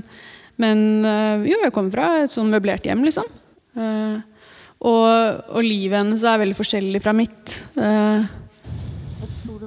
men 0.58 0.82
eh, 1.06 1.46
jo, 1.52 1.62
jeg 1.62 1.74
kommer 1.74 1.94
fra 1.94 2.10
et 2.24 2.34
sånn 2.34 2.50
møblert 2.50 2.86
hjem, 2.90 3.06
liksom. 3.06 3.30
Eh, 3.78 4.18
og, 4.78 5.06
og, 5.50 5.62
livet 5.62 5.98
hennes 5.98 6.22
er 6.26 6.42
veldig 6.42 6.58
forskjellig 6.58 7.02
fra 7.02 7.14
mitt. 7.14 7.54
Eh, 7.78 8.36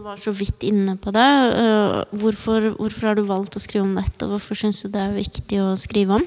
var 0.04 0.20
så 0.22 0.34
vidt 0.36 0.64
inne 0.68 0.96
på 1.02 1.14
det. 1.16 1.28
Uh, 1.56 2.02
hvorfor, 2.22 2.72
hvorfor, 2.78 3.12
har 3.12 3.18
du 3.18 3.24
valgt 3.28 3.58
å 3.58 3.62
skrive 3.62 3.86
om 3.86 3.94
dette? 3.98 4.26
og 4.26 4.36
Hvorfor 4.36 4.60
syns 4.60 4.84
du 4.84 4.92
det 4.94 5.04
er 5.04 5.16
viktig 5.18 5.62
å 5.64 5.70
skrive 5.80 6.20
om? 6.20 6.26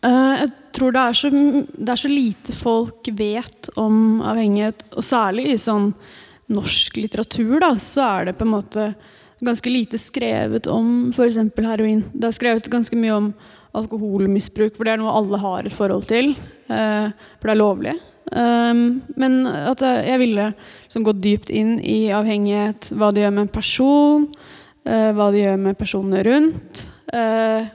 Uh, 0.00 0.34
jeg 0.40 0.50
tror 0.76 0.96
det 0.96 1.04
er, 1.04 1.18
så, 1.18 1.30
det 1.30 1.92
er, 1.92 2.00
så, 2.00 2.10
lite 2.10 2.56
folk 2.56 3.10
vet 3.18 3.70
om 3.80 4.20
avhengighet. 4.24 4.84
Og 4.94 5.04
særlig 5.04 5.50
i 5.52 5.60
sånn 5.60 5.92
norsk 6.50 6.98
litteratur, 6.98 7.58
da, 7.62 7.74
så 7.78 8.06
er 8.08 8.30
det 8.30 8.38
på 8.38 8.46
en 8.48 8.54
måte 8.56 8.90
ganske 9.40 9.72
lite 9.72 10.00
skrevet 10.00 10.68
om 10.68 11.10
f.eks. 11.14 11.38
heroin. 11.64 12.04
Det 12.12 12.28
er 12.28 12.36
skrevet 12.36 12.72
ganske 12.72 12.98
mye 12.98 13.16
om 13.16 13.32
alkoholmisbruk, 13.76 14.74
for 14.76 14.86
det 14.86 14.96
er 14.96 15.02
noe 15.02 15.14
alle 15.14 15.40
har 15.40 15.68
et 15.68 15.76
forhold 15.76 16.08
til. 16.10 16.32
Uh, 16.70 17.12
for 17.38 17.50
det 17.50 17.54
er 17.54 17.62
lovlig. 17.62 17.98
Um, 18.30 19.00
men 19.18 19.42
at 19.48 19.82
jeg 19.82 20.20
ville 20.22 20.52
liksom 20.84 21.02
gå 21.06 21.14
dypt 21.18 21.50
inn 21.50 21.78
i 21.82 22.12
avhengighet, 22.14 22.92
hva 22.94 23.10
det 23.10 23.24
gjør 23.24 23.32
med 23.34 23.48
en 23.48 23.54
person, 23.56 24.26
uh, 24.86 25.10
hva 25.16 25.30
det 25.34 25.42
gjør 25.42 25.56
med 25.64 25.78
personene 25.80 26.22
rundt. 26.26 26.84
Uh, 27.10 27.66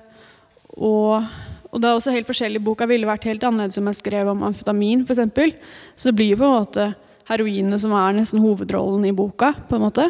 og, 0.76 1.26
og, 1.72 1.80
det 1.80 1.90
er 1.90 1.98
også 1.98 2.16
helt 2.16 2.30
forskjellig. 2.30 2.64
Boka 2.64 2.88
ville 2.88 3.10
vært 3.10 3.28
helt 3.28 3.44
annerledes 3.44 3.82
om 3.82 3.90
jeg 3.92 4.00
skrev 4.00 4.32
om 4.32 4.46
amfetamin, 4.48 5.04
f.eks. 5.04 5.60
Så 5.96 6.12
det 6.12 6.18
blir 6.22 6.34
jo 6.34 6.40
på 6.40 6.48
en 6.48 6.56
måte 6.62 6.88
heroinet 7.28 7.82
som 7.82 7.96
er 7.98 8.16
nesten 8.16 8.44
hovedrollen 8.44 9.10
i 9.10 9.16
boka. 9.16 9.52
på 9.68 9.76
en 9.76 9.86
måte. 9.90 10.08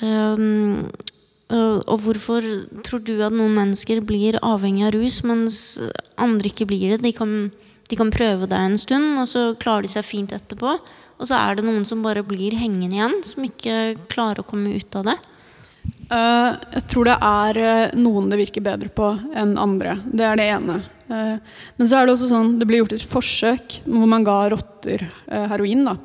Um, 0.00 0.90
og 1.50 2.04
hvorfor 2.04 2.44
tror 2.86 3.00
du 3.02 3.16
at 3.24 3.34
noen 3.34 3.56
mennesker 3.56 4.04
blir 4.06 4.38
avhengig 4.44 4.84
av 4.86 4.92
rus, 4.94 5.22
mens 5.26 5.56
andre 6.20 6.52
ikke 6.52 6.68
blir 6.70 6.92
det? 6.92 7.02
De 7.02 7.16
kan 7.16 7.32
de 7.90 7.98
kan 7.98 8.12
prøve 8.14 8.46
deg 8.50 8.70
en 8.70 8.78
stund, 8.78 9.18
og 9.18 9.26
så 9.28 9.50
klarer 9.60 9.86
de 9.86 9.92
seg 9.92 10.06
fint 10.06 10.34
etterpå. 10.34 10.76
Og 11.20 11.28
så 11.28 11.36
er 11.36 11.58
det 11.58 11.66
noen 11.66 11.84
som 11.88 12.04
bare 12.04 12.24
blir 12.24 12.56
hengende 12.56 12.96
igjen, 12.96 13.18
som 13.26 13.44
ikke 13.44 13.98
klarer 14.12 14.40
å 14.40 14.46
komme 14.46 14.72
ut 14.78 14.96
av 15.00 15.10
det. 15.10 15.18
Uh, 16.10 16.56
jeg 16.74 16.84
tror 16.90 17.06
det 17.06 17.16
er 17.22 17.58
uh, 17.60 17.98
noen 17.98 18.32
det 18.32 18.40
virker 18.40 18.64
bedre 18.64 18.90
på 18.92 19.12
enn 19.38 19.54
andre. 19.60 19.94
Det 20.06 20.26
er 20.26 20.40
det 20.40 20.48
ene. 20.56 20.80
Uh, 21.10 21.36
men 21.78 21.90
så 21.90 22.00
er 22.00 22.06
det 22.06 22.16
også 22.16 22.30
sånn 22.32 22.56
det 22.60 22.66
ble 22.68 22.80
gjort 22.80 22.96
et 22.96 23.06
forsøk 23.12 23.80
hvor 23.86 24.10
man 24.10 24.26
ga 24.26 24.40
rotter 24.52 25.06
heroin. 25.28 25.86
da 25.86 25.96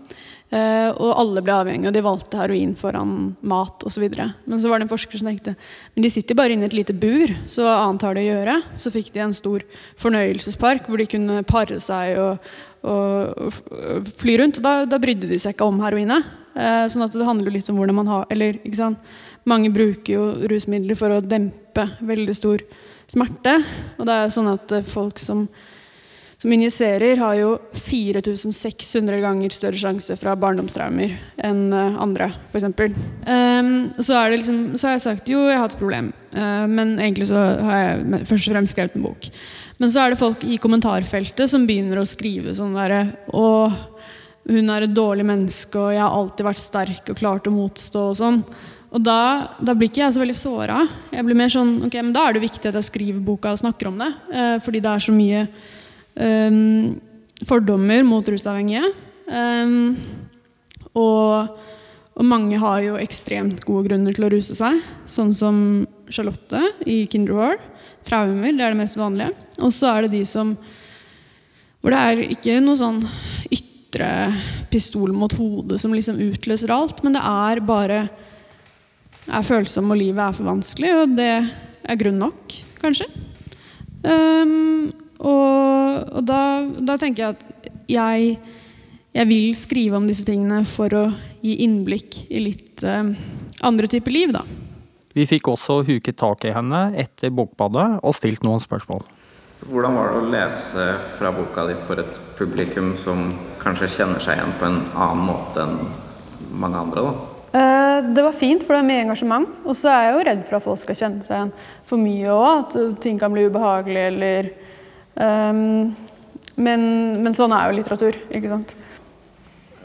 og 0.54 1.10
alle 1.20 1.42
ble 1.44 1.52
avhengige, 1.52 1.90
og 1.90 1.96
de 1.96 2.04
valgte 2.06 2.38
heroin 2.40 2.76
foran 2.78 3.16
mat 3.44 3.82
osv. 3.88 4.06
Men 4.46 4.62
så 4.62 4.70
var 4.70 4.80
det 4.80 4.86
en 4.86 4.92
forsker 4.92 5.20
som 5.20 5.28
tenkte 5.28 5.56
men 5.96 6.06
de 6.06 6.12
sitter 6.12 6.38
bare 6.38 6.54
inne 6.56 6.68
i 6.68 6.70
et 6.70 6.78
lite 6.78 6.96
bur, 6.96 7.32
så 7.50 7.66
annet 7.72 8.06
har 8.06 8.16
de 8.16 8.24
å 8.24 8.30
gjøre? 8.30 8.56
Så 8.80 8.92
fikk 8.94 9.12
de 9.14 9.24
en 9.26 9.36
stor 9.36 9.66
fornøyelsespark 10.02 10.90
hvor 10.90 11.02
de 11.02 11.10
kunne 11.10 11.42
pare 11.48 11.80
seg 11.84 12.20
og, 12.22 12.50
og, 12.86 13.60
fly 14.20 14.38
rundt. 14.42 14.60
Og 14.60 14.66
da, 14.66 14.74
da, 14.90 15.00
brydde 15.02 15.30
de 15.32 15.40
seg 15.42 15.56
ikke 15.56 15.68
om 15.68 15.82
heroinet. 15.84 16.34
Uh, 16.56 16.86
sånn 16.92 17.04
at 17.04 17.16
det 17.16 17.28
handler 17.28 17.52
litt 17.52 17.68
om 17.68 17.76
hvordan 17.76 17.98
man 17.98 18.08
har 18.08 18.30
Eller 18.32 18.62
mange 19.44 19.74
bruker 19.76 20.14
jo 20.14 20.28
rusmidler 20.48 20.96
for 20.96 21.12
å 21.12 21.24
dempe 21.24 21.90
veldig 22.00 22.36
stor 22.38 22.64
smerte. 23.12 23.58
Og 24.00 24.08
det 24.08 24.14
er 24.14 24.24
jo 24.26 24.36
sånn 24.38 24.54
at 24.54 24.72
eh, 24.74 24.86
folk 24.88 25.20
som 25.22 25.46
som 26.46 26.54
injiserer, 26.54 27.18
har 27.18 27.36
jo 27.40 27.54
4600 27.74 29.18
ganger 29.24 29.54
større 29.56 29.80
sjanse 29.82 30.14
fra 30.20 30.36
barndomstraumer 30.38 31.16
enn 31.42 31.74
eh, 31.74 31.96
andre, 31.98 32.28
f.eks. 32.52 32.68
Um, 32.70 33.00
ehm, 33.34 33.70
så, 33.98 34.20
liksom, 34.30 34.60
så 34.78 34.92
har 34.92 34.94
jeg 34.94 35.06
sagt 35.08 35.32
jo, 35.32 35.40
jeg 35.50 35.58
har 35.58 35.64
hatt 35.64 35.74
et 35.74 35.82
problem, 35.82 36.12
uh, 36.36 36.68
men 36.70 37.00
egentlig 37.00 37.32
så 37.32 37.40
har 37.66 37.80
jeg 37.80 38.20
først 38.30 38.52
og 38.52 38.54
fremst 38.54 38.76
skrevet 38.76 39.00
en 39.00 39.08
bok. 39.08 39.26
Men 39.82 39.90
så 39.90 40.04
er 40.04 40.14
det 40.14 40.20
folk 40.20 40.46
i 40.46 40.60
kommentarfeltet 40.62 41.50
som 41.50 41.66
begynner 41.66 42.04
å 42.04 42.06
skrive 42.06 42.54
sånn 42.56 42.78
derre 42.78 43.02
Å, 43.34 43.48
hun 44.46 44.70
er 44.70 44.86
et 44.86 44.94
dårlig 44.94 45.26
menneske, 45.26 45.82
og 45.82 45.96
jeg 45.96 46.04
har 46.04 46.14
alltid 46.14 46.46
vært 46.46 46.62
sterk 46.62 47.10
og 47.10 47.18
klart 47.24 47.50
å 47.50 47.56
motstå 47.56 48.04
og 48.12 48.20
sånn. 48.20 48.38
Og 48.94 49.02
da, 49.02 49.18
da, 49.58 49.74
blir 49.74 49.90
ikke 49.90 50.04
jeg 50.04 50.14
så 50.14 50.22
veldig 50.22 50.38
såra. 50.38 50.84
Jeg 51.10 51.26
blir 51.26 51.42
mer 51.42 51.50
sånn, 51.50 51.74
ok, 51.90 51.98
men 52.04 52.14
Da 52.14 52.28
er 52.28 52.38
det 52.38 52.46
viktig 52.46 52.70
at 52.70 52.78
jeg 52.78 52.88
skriver 52.92 53.26
boka 53.26 53.56
og 53.56 53.64
snakker 53.64 53.90
om 53.90 53.98
det. 54.04 54.12
Uh, 54.30 54.60
fordi 54.62 54.84
det 54.86 54.94
er 54.94 55.08
så 55.10 55.16
mye 55.16 55.42
um, 56.16 56.96
fordommer 57.48 58.06
mot 58.08 58.28
rusavhengige. 58.30 58.92
Um, 59.28 59.96
og, 60.96 61.56
og, 62.16 62.26
mange 62.26 62.60
har 62.62 62.82
jo 62.86 63.00
ekstremt 63.02 63.66
gode 63.68 63.90
grunner 63.90 64.16
til 64.16 64.28
å 64.28 64.32
ruse 64.32 64.56
seg, 64.58 64.80
sånn 65.10 65.34
som 65.36 65.58
Charlotte 66.08 66.62
i 66.88 67.04
Kinder 67.12 67.36
War. 67.38 67.60
Traumer, 68.06 68.54
det 68.54 68.64
er 68.64 68.76
det 68.76 68.82
mest 68.84 69.00
vanlige. 69.00 69.34
Og 69.60 69.74
så 69.74 69.92
er 69.92 70.06
det 70.06 70.20
de 70.20 70.26
som 70.30 70.56
Hvor 71.82 71.94
det 71.94 72.02
er 72.02 72.20
ikke 72.34 72.62
noe 72.66 72.78
sånn 72.80 73.04
ytre 73.54 74.08
pistol 74.74 75.12
mot 75.14 75.32
hodet 75.38 75.78
som 75.78 75.94
liksom 75.94 76.18
utløser 76.18 76.72
alt, 76.74 77.04
men 77.06 77.14
det 77.14 77.22
er 77.22 77.62
bare 77.62 78.00
er 79.26 79.46
følsom, 79.46 79.92
og 79.94 80.00
livet 80.00 80.22
er 80.22 80.34
for 80.38 80.50
vanskelig, 80.50 80.92
og 80.98 81.14
det 81.18 81.30
er 81.86 82.00
grunn 82.02 82.18
nok, 82.22 82.56
kanskje. 82.82 83.06
Um, 84.06 84.90
og, 85.26 86.14
og 86.20 86.22
da, 86.28 86.42
da, 86.80 86.98
tenker 87.02 87.24
jeg 87.24 87.36
at 87.36 87.72
jeg, 87.90 88.36
jeg, 89.16 89.28
vil 89.30 89.50
skrive 89.58 90.00
om 90.00 90.08
disse 90.10 90.26
tingene 90.28 90.62
for 90.70 90.94
å 90.94 91.06
gi 91.46 91.58
innblikk 91.66 92.26
i 92.30 92.44
litt 92.46 92.86
uh, 92.86 93.10
andre 93.66 93.90
typer 93.92 94.14
liv, 94.14 94.36
da. 94.36 94.46
Vi 95.16 95.28
fikk 95.30 95.48
også 95.48 95.80
huket 95.88 96.18
tak 96.20 96.44
i 96.44 96.52
henne 96.56 96.90
etter 97.00 97.32
bokbadet 97.32 98.02
og 98.04 98.18
stilt 98.18 98.44
noen 98.44 98.60
spørsmål. 98.60 99.06
Hvordan 99.66 99.96
var 99.96 100.12
det 100.12 100.18
å 100.20 100.32
lese 100.34 100.88
fra 101.16 101.32
boka 101.34 101.64
di 101.70 101.78
for 101.80 102.02
et 102.04 102.18
publikum 102.36 102.92
som 103.00 103.30
kanskje 103.62 103.88
kjenner 103.94 104.20
seg 104.22 104.36
igjen 104.36 104.52
på 104.60 104.68
en 104.68 104.82
annen 104.92 105.24
måte 105.30 105.64
enn 105.64 105.80
mange 106.60 106.82
andre? 106.84 107.06
da? 107.06 107.32
Eh, 107.56 107.98
det 108.12 108.24
var 108.26 108.36
fint, 108.36 108.64
for 108.66 108.76
det 108.76 108.82
er 108.82 108.90
mye 108.90 109.06
engasjement. 109.06 109.48
Og 109.64 109.78
så 109.80 109.92
er 109.94 110.10
jeg 110.10 110.16
jo 110.16 110.26
redd 110.28 110.44
for 110.48 110.58
at 110.58 110.66
folk 110.66 110.82
skal 110.82 111.00
kjenne 111.00 111.24
seg 111.24 111.38
igjen 111.38 111.54
for 111.88 112.02
mye 112.02 112.36
òg. 112.36 112.52
At 112.66 113.00
ting 113.06 113.22
kan 113.22 113.34
bli 113.34 113.48
ubehagelig 113.48 114.04
eller 114.10 114.52
Um, 115.16 115.96
men, 116.56 116.82
men, 117.24 117.36
sånn 117.36 117.54
er 117.56 117.70
jo 117.70 117.78
litteratur, 117.80 118.18
ikke 118.36 118.52
sant. 118.52 118.74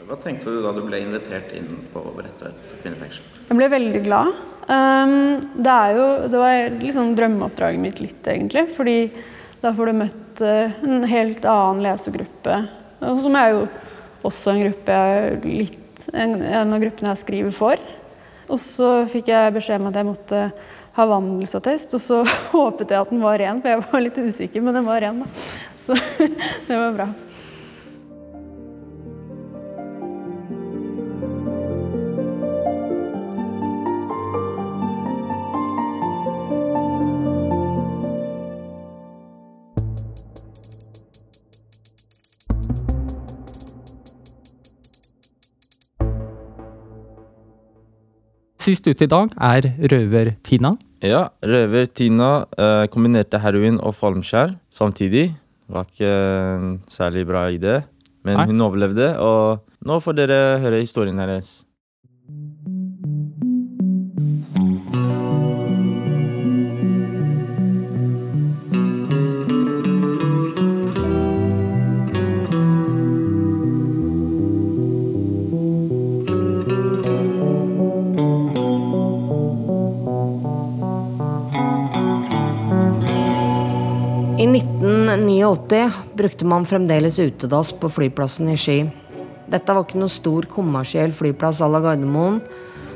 Hva 0.07 0.17
tenkte 0.19 0.51
du 0.51 0.59
da 0.63 0.73
du 0.75 0.81
ble 0.83 0.99
invitert 0.99 1.53
inn 1.55 1.69
på 1.93 2.03
Bredtvet 2.17 2.73
kvinnefengsel? 2.81 3.27
Jeg 3.47 3.59
ble 3.59 3.69
veldig 3.71 4.01
glad. 4.07 4.33
Um, 4.67 5.39
det, 5.55 5.77
jo, 5.95 6.07
det 6.31 6.41
var 6.41 6.75
liksom 6.81 7.13
drømmeoppdraget 7.15 7.83
mitt 7.83 8.01
litt, 8.03 8.19
egentlig. 8.27 8.65
Fordi 8.75 8.97
da 9.63 9.71
får 9.75 9.91
du 9.91 9.99
møtt 10.01 10.43
uh, 10.43 10.83
en 10.83 11.07
helt 11.07 11.47
annen 11.47 11.83
lesegruppe. 11.85 12.59
Som 13.21 13.39
er 13.39 13.55
jo 13.55 13.63
også 14.27 14.53
en 14.53 14.65
gruppe 14.67 14.97
jeg 15.01 15.39
litt 15.47 15.77
En, 16.17 16.33
en 16.41 16.73
av 16.73 16.81
gruppene 16.81 17.11
jeg 17.11 17.21
skriver 17.21 17.53
for. 17.55 17.81
Og 18.51 18.59
så 18.59 18.87
fikk 19.07 19.29
jeg 19.31 19.53
beskjed 19.55 19.79
om 19.79 19.89
at 19.91 19.99
jeg 19.99 20.07
måtte 20.07 20.39
ha 20.97 21.07
vandelsattest, 21.07 21.95
og 21.97 22.03
så 22.03 22.21
håpet 22.53 22.91
jeg 22.91 23.05
at 23.05 23.11
den 23.13 23.23
var 23.23 23.39
ren, 23.41 23.61
for 23.63 23.73
jeg 23.73 23.83
var 23.91 24.05
litt 24.05 24.21
usikker, 24.21 24.63
men 24.63 24.79
den 24.79 24.87
var 24.87 25.03
ren, 25.03 25.23
da. 25.23 25.29
Så 25.81 25.97
det 26.67 26.77
var 26.77 26.95
bra. 26.97 27.09
Sist 48.61 48.85
ute 48.85 49.07
i 49.07 49.09
dag 49.09 49.31
er 49.41 49.65
Røver-Tina. 49.89 50.75
Ja, 51.01 51.23
røver 51.41 51.87
Tina 51.89 52.43
eh, 52.53 52.83
kombinerte 52.93 53.39
heroin 53.41 53.79
og 53.81 53.95
falmskjær 53.97 54.53
samtidig. 54.69 55.31
Var 55.71 55.87
ikke 55.89 56.11
en 56.11 56.67
særlig 56.91 57.23
bra 57.25 57.47
idé, 57.49 57.79
men 58.21 58.37
Nei. 58.37 58.45
hun 58.51 58.61
overlevde, 58.61 59.07
og 59.17 59.63
nå 59.81 59.97
får 60.05 60.17
dere 60.19 60.37
høre 60.61 60.83
historien 60.83 61.17
hennes. 61.23 61.49
1989 85.41 85.91
brukte 86.13 86.45
man 86.45 86.65
fremdeles 86.65 87.19
utedass 87.19 87.71
på 87.73 87.89
flyplassen 87.89 88.49
i 88.49 88.57
Ski. 88.57 88.83
Dette 89.49 89.73
var 89.73 89.87
ikke 89.87 89.99
noe 89.99 90.11
stor 90.11 90.45
kommersiell 90.45 91.13
flyplass 91.15 91.61
à 91.65 91.69
la 91.71 91.81
Gardermoen, 91.81 92.37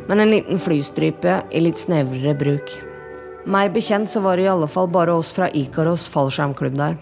men 0.06 0.22
en 0.22 0.30
liten 0.30 0.62
flystripe 0.62 1.40
i 1.50 1.62
litt 1.64 1.80
snevrere 1.82 2.36
bruk. 2.38 2.70
Meg 3.50 3.74
bekjent 3.74 4.12
så 4.12 4.22
var 4.22 4.38
det 4.38 4.46
i 4.46 4.52
alle 4.52 4.70
fall 4.70 4.92
bare 4.94 5.16
oss 5.18 5.34
fra 5.34 5.50
Ikaros 5.50 6.06
fallskjermklubb 6.14 6.78
der. 6.78 7.00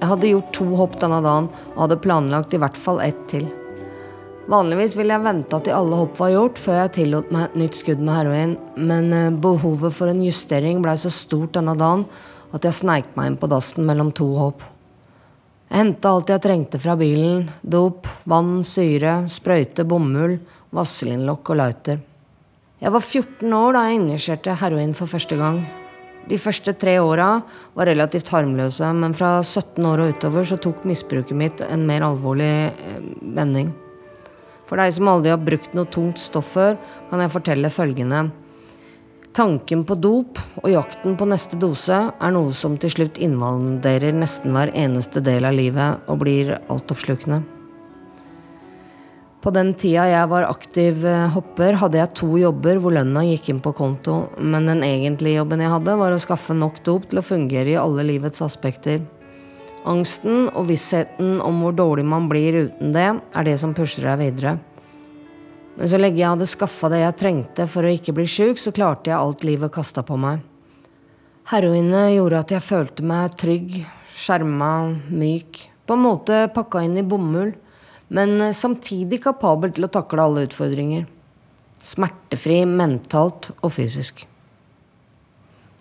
Jeg 0.00 0.08
hadde 0.12 0.30
gjort 0.30 0.54
to 0.54 0.68
hopp 0.78 0.98
denne 1.02 1.18
dagen 1.24 1.50
og 1.74 1.82
hadde 1.84 2.02
planlagt 2.06 2.54
i 2.54 2.62
hvert 2.62 2.78
fall 2.78 3.02
ett 3.02 3.20
til. 3.32 3.48
Vanligvis 4.50 4.96
ville 4.98 5.14
jeg 5.14 5.26
venta 5.26 5.60
til 5.62 5.76
alle 5.76 5.98
hopp 5.98 6.18
var 6.18 6.32
gjort 6.32 6.58
før 6.58 6.84
jeg 6.84 6.96
tillot 7.02 7.30
meg 7.34 7.48
et 7.48 7.62
nytt 7.64 7.78
skudd 7.78 8.00
med 8.02 8.16
heroin, 8.16 8.58
men 8.78 9.12
eh, 9.14 9.30
behovet 9.30 9.94
for 9.94 10.10
en 10.10 10.22
justering 10.24 10.80
blei 10.82 10.96
så 10.98 11.10
stort 11.12 11.54
denne 11.58 11.76
dagen 11.78 12.06
at 12.54 12.66
jeg 12.66 12.78
sneik 12.80 13.10
meg 13.16 13.30
inn 13.30 13.40
på 13.40 13.48
dassen 13.50 13.86
mellom 13.86 14.12
to 14.16 14.28
hopp. 14.38 14.62
Jeg 15.70 15.84
henta 15.84 16.10
alt 16.10 16.30
jeg 16.32 16.42
trengte 16.42 16.80
fra 16.82 16.96
bilen. 16.98 17.44
Dop, 17.62 18.08
vann, 18.26 18.58
syre, 18.66 19.20
sprøyte, 19.30 19.84
bomull, 19.86 20.40
vaselinlokk 20.74 21.52
og 21.52 21.60
lighter. 21.60 22.00
Jeg 22.80 22.94
var 22.94 23.04
14 23.04 23.54
år 23.54 23.76
da 23.76 23.84
jeg 23.86 24.00
injiserte 24.00 24.56
heroin 24.62 24.96
for 24.98 25.10
første 25.10 25.36
gang. 25.38 25.60
De 26.30 26.38
første 26.40 26.74
tre 26.78 26.96
åra 27.00 27.28
var 27.76 27.88
relativt 27.88 28.32
harmløse, 28.34 28.88
men 28.96 29.14
fra 29.16 29.38
17 29.42 29.86
år 29.86 30.02
og 30.02 30.16
utover 30.16 30.46
så 30.48 30.58
tok 30.60 30.82
misbruket 30.88 31.36
mitt 31.36 31.62
en 31.64 31.86
mer 31.88 32.04
alvorlig 32.06 32.50
eh, 32.70 33.00
vending. 33.36 33.70
For 34.68 34.78
deg 34.78 34.92
som 34.94 35.10
aldri 35.10 35.32
har 35.32 35.42
brukt 35.42 35.72
noe 35.74 35.88
tungt 35.90 36.20
stoff 36.22 36.52
før, 36.54 36.76
kan 37.10 37.22
jeg 37.22 37.32
fortelle 37.32 37.72
følgende. 37.74 38.28
Tanken 39.30 39.84
på 39.86 39.94
dop 39.94 40.40
og 40.58 40.66
jakten 40.72 41.14
på 41.14 41.26
neste 41.30 41.54
dose 41.60 42.00
er 42.10 42.32
noe 42.34 42.50
som 42.56 42.74
til 42.82 42.90
slutt 42.90 43.20
invaderer 43.22 44.16
nesten 44.16 44.56
hver 44.56 44.72
eneste 44.74 45.22
del 45.22 45.46
av 45.46 45.54
livet 45.54 46.10
og 46.10 46.18
blir 46.24 46.56
altoppslukende. 46.66 47.38
På 49.40 49.52
den 49.54 49.70
tida 49.78 50.08
jeg 50.10 50.28
var 50.28 50.48
aktiv 50.50 51.04
eh, 51.06 51.30
hopper, 51.32 51.78
hadde 51.80 51.96
jeg 51.96 52.12
to 52.18 52.34
jobber 52.42 52.80
hvor 52.82 52.92
lønna 52.92 53.22
gikk 53.24 53.52
inn 53.52 53.62
på 53.64 53.72
konto, 53.78 54.16
men 54.36 54.66
den 54.68 54.82
egentlige 54.84 55.38
jobben 55.38 55.62
jeg 55.64 55.72
hadde, 55.72 55.94
var 56.02 56.12
å 56.12 56.20
skaffe 56.20 56.56
nok 56.56 56.82
dop 56.84 57.06
til 57.08 57.22
å 57.22 57.24
fungere 57.24 57.72
i 57.72 57.78
alle 57.80 58.04
livets 58.10 58.42
aspekter. 58.44 58.98
Angsten 59.88 60.50
og 60.50 60.66
vissheten 60.68 61.38
om 61.40 61.62
hvor 61.62 61.78
dårlig 61.78 62.04
man 62.04 62.26
blir 62.28 62.66
uten 62.66 62.92
det, 62.92 63.06
er 63.16 63.48
det 63.48 63.56
som 63.62 63.72
pusher 63.78 64.10
deg 64.10 64.20
videre. 64.26 64.58
Men 65.80 65.88
så 65.88 65.96
lenge 65.96 66.20
jeg 66.20 66.28
hadde 66.28 66.44
skaffa 66.44 66.90
det 66.92 66.98
jeg 67.00 67.16
trengte 67.16 67.64
for 67.72 67.88
å 67.88 67.90
ikke 67.94 68.12
bli 68.12 68.26
sjuk, 68.28 68.58
så 68.60 68.68
klarte 68.76 69.08
jeg 69.08 69.16
alt 69.16 69.46
livet 69.48 69.72
kasta 69.72 70.04
på 70.04 70.18
meg. 70.20 70.42
Heroinet 71.48 72.18
gjorde 72.18 72.42
at 72.44 72.52
jeg 72.52 72.66
følte 72.66 73.06
meg 73.08 73.38
trygg, 73.40 73.78
skjerma, 74.12 74.74
myk, 75.08 75.62
på 75.88 75.96
en 75.96 76.04
måte 76.04 76.42
pakka 76.52 76.84
inn 76.84 77.00
i 77.00 77.06
bomull, 77.06 77.54
men 78.12 78.52
samtidig 78.52 79.22
kapabel 79.24 79.72
til 79.72 79.88
å 79.88 79.92
takle 79.96 80.28
alle 80.28 80.44
utfordringer. 80.50 81.08
Smertefri 81.80 82.60
mentalt 82.68 83.48
og 83.62 83.72
fysisk. 83.72 84.26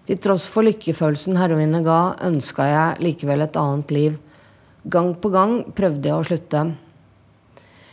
Til 0.07 0.23
tross 0.23 0.47
for 0.47 0.63
lykkefølelsen 0.63 1.35
heroinet 1.37 1.83
ga, 1.83 2.15
ønska 2.23 2.71
jeg 2.71 3.03
likevel 3.03 3.43
et 3.43 3.59
annet 3.59 3.91
liv. 3.91 4.15
Gang 4.87 5.11
på 5.19 5.35
gang 5.35 5.59
prøvde 5.75 6.07
jeg 6.07 6.15
å 6.15 6.29
slutte. 6.31 6.69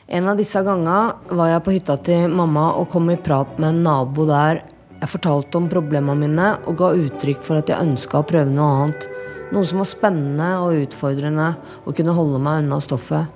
En 0.06 0.28
av 0.30 0.36
disse 0.38 0.60
gangene 0.62 1.34
var 1.34 1.48
jeg 1.50 1.62
på 1.66 1.72
hytta 1.74 1.96
til 2.06 2.30
mamma 2.30 2.68
og 2.78 2.92
kom 2.92 3.08
i 3.10 3.18
prat 3.18 3.56
med 3.58 3.72
en 3.72 3.86
nabo 3.88 4.26
der. 4.28 4.60
Jeg 5.00 5.10
fortalte 5.10 5.58
om 5.58 5.66
problemene 5.66 6.14
mine 6.20 6.50
og 6.70 6.76
ga 6.78 6.92
uttrykk 6.94 7.42
for 7.42 7.58
at 7.58 7.72
jeg 7.72 7.82
ønska 7.82 8.20
å 8.20 8.26
prøve 8.28 8.52
noe 8.54 8.68
annet. 8.84 9.08
Noe 9.50 9.66
som 9.66 9.82
var 9.82 9.88
spennende 9.90 10.50
og 10.62 10.78
utfordrende 10.84 11.48
og 11.82 11.96
kunne 11.98 12.14
holde 12.14 12.38
meg 12.42 12.62
unna 12.62 12.78
stoffet. 12.84 13.32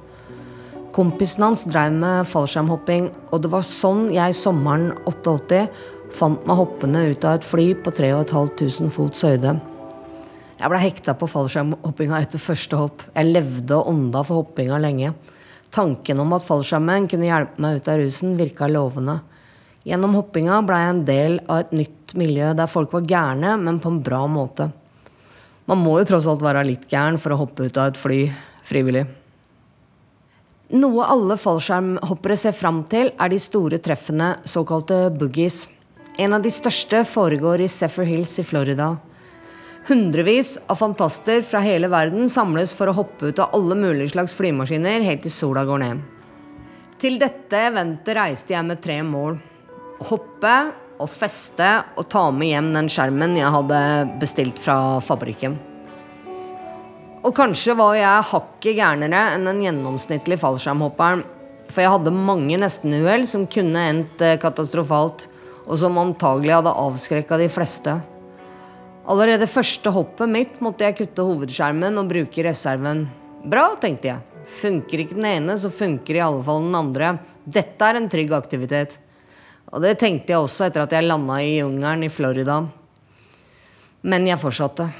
Kompisen 0.94 1.42
hans 1.48 1.66
drev 1.70 1.90
med 1.94 2.28
fallskjermhopping, 2.30 3.10
og 3.30 3.42
det 3.42 3.50
var 3.50 3.66
sånn 3.66 4.06
jeg 4.14 4.38
sommeren 4.38 4.92
88 5.10 5.64
fant 6.14 6.46
meg 6.46 6.58
hoppende 6.58 7.02
ut 7.10 7.26
av 7.26 7.38
et 7.38 7.46
fly 7.46 7.66
på 7.82 7.94
3500 7.98 8.94
fots 8.94 9.26
høyde. 9.26 9.56
Jeg 10.60 10.70
ble 10.70 10.82
hekta 10.86 11.18
på 11.18 11.30
fallskjermhoppinga 11.34 12.22
etter 12.22 12.42
første 12.42 12.78
hopp. 12.78 13.02
Jeg 13.14 13.30
levde 13.34 13.78
og 13.78 13.90
ånda 13.90 14.22
for 14.26 14.44
hoppinga 14.44 14.78
lenge. 14.82 15.14
Tanken 15.70 16.20
om 16.20 16.32
at 16.34 16.44
fallskjermen 16.46 17.06
kunne 17.10 17.28
hjelpe 17.28 17.62
meg 17.62 17.78
ut 17.78 17.88
av 17.90 18.00
rusen, 18.00 18.34
virka 18.38 18.66
lovende. 18.70 19.20
Gjennom 19.86 20.16
hoppinga 20.18 20.58
blei 20.66 20.80
jeg 20.82 20.92
en 20.92 21.04
del 21.06 21.38
av 21.46 21.62
et 21.62 21.72
nytt 21.78 22.14
miljø 22.18 22.50
der 22.58 22.70
folk 22.70 22.92
var 22.92 23.06
gærne, 23.06 23.54
men 23.62 23.78
på 23.80 23.92
en 23.92 24.02
bra 24.04 24.24
måte. 24.28 24.68
Man 25.70 25.80
må 25.84 26.00
jo 26.00 26.08
tross 26.10 26.26
alt 26.26 26.42
være 26.42 26.66
litt 26.66 26.88
gæren 26.90 27.20
for 27.22 27.32
å 27.32 27.40
hoppe 27.44 27.68
ut 27.68 27.78
av 27.78 27.92
et 27.92 28.00
fly 28.00 28.20
frivillig. 28.66 29.06
Noe 30.70 31.06
alle 31.10 31.34
fallskjermhoppere 31.38 32.36
ser 32.38 32.54
fram 32.54 32.84
til, 32.90 33.12
er 33.18 33.30
de 33.30 33.38
store 33.42 33.78
treffene, 33.82 34.36
såkalte 34.46 35.08
boogies. 35.14 35.64
En 36.18 36.34
av 36.36 36.42
de 36.44 36.50
største 36.52 37.04
foregår 37.06 37.64
i 37.64 37.70
Seffer 37.70 38.06
Hills 38.06 38.36
i 38.42 38.44
Florida. 38.46 38.92
Hundrevis 39.90 40.52
av 40.70 40.76
fantaster 40.78 41.40
fra 41.42 41.58
hele 41.64 41.88
verden 41.90 42.28
samles 42.30 42.70
for 42.78 42.86
å 42.86 42.94
hoppe 42.94 43.32
ut 43.32 43.40
av 43.42 43.56
alle 43.56 43.74
mulige 43.74 44.12
slags 44.12 44.36
flymaskiner 44.38 45.02
helt 45.02 45.24
til 45.24 45.32
sola 45.34 45.64
går 45.66 45.80
ned. 45.82 46.04
Til 47.02 47.16
dette 47.18 47.58
eventet 47.72 48.14
reiste 48.14 48.54
jeg 48.54 48.68
med 48.68 48.78
tre 48.84 49.00
mål. 49.02 49.40
Hoppe 50.06 50.52
og 51.00 51.10
feste 51.10 51.72
og 51.98 52.06
ta 52.12 52.22
med 52.30 52.52
hjem 52.52 52.68
den 52.76 52.90
skjermen 52.92 53.34
jeg 53.40 53.50
hadde 53.50 53.80
bestilt 54.22 54.62
fra 54.62 54.76
fabrikken. 55.02 55.56
Og 57.26 57.34
kanskje 57.34 57.74
var 57.74 57.98
jeg 57.98 58.28
hakket 58.30 58.78
gærnere 58.78 59.24
enn 59.34 59.50
den 59.50 59.64
gjennomsnittlige 59.64 60.38
fallskjermhopperen. 60.44 61.26
For 61.66 61.82
jeg 61.82 61.96
hadde 61.96 62.14
mange 62.14 62.62
nestenuhell 62.62 63.26
som 63.26 63.50
kunne 63.50 63.88
endt 63.90 64.22
eh, 64.22 64.38
katastrofalt, 64.38 65.26
og 65.66 65.74
som 65.82 65.98
antagelig 65.98 66.60
hadde 66.60 66.78
avskrekka 66.86 67.42
de 67.42 67.50
fleste. 67.50 67.98
Allerede 69.08 69.48
første 69.48 69.92
hoppet 69.94 70.28
mitt 70.28 70.58
måtte 70.60 70.84
jeg 70.84 70.98
kutte 70.98 71.24
hovedskjermen 71.24 71.96
og 72.00 72.10
bruke 72.10 72.44
reserven. 72.44 73.06
Bra, 73.48 73.70
tenkte 73.80 74.10
jeg. 74.10 74.26
Funker 74.50 75.04
ikke 75.04 75.16
den 75.16 75.28
ene, 75.30 75.56
så 75.56 75.70
funker 75.72 76.18
i 76.18 76.24
alle 76.24 76.42
fall 76.44 76.66
den 76.66 76.76
andre. 76.76 77.14
Dette 77.44 77.86
er 77.86 77.96
en 77.96 78.10
trygg 78.12 78.34
aktivitet. 78.36 78.98
Og 79.70 79.80
det 79.84 79.96
tenkte 80.02 80.34
jeg 80.34 80.42
også 80.42 80.66
etter 80.66 80.84
at 80.84 80.92
jeg 80.92 81.06
landa 81.06 81.38
i 81.40 81.60
jungelen 81.60 82.04
i 82.04 82.12
Florida. 82.12 82.60
Men 84.02 84.28
jeg 84.28 84.40
fortsatte. 84.42 84.90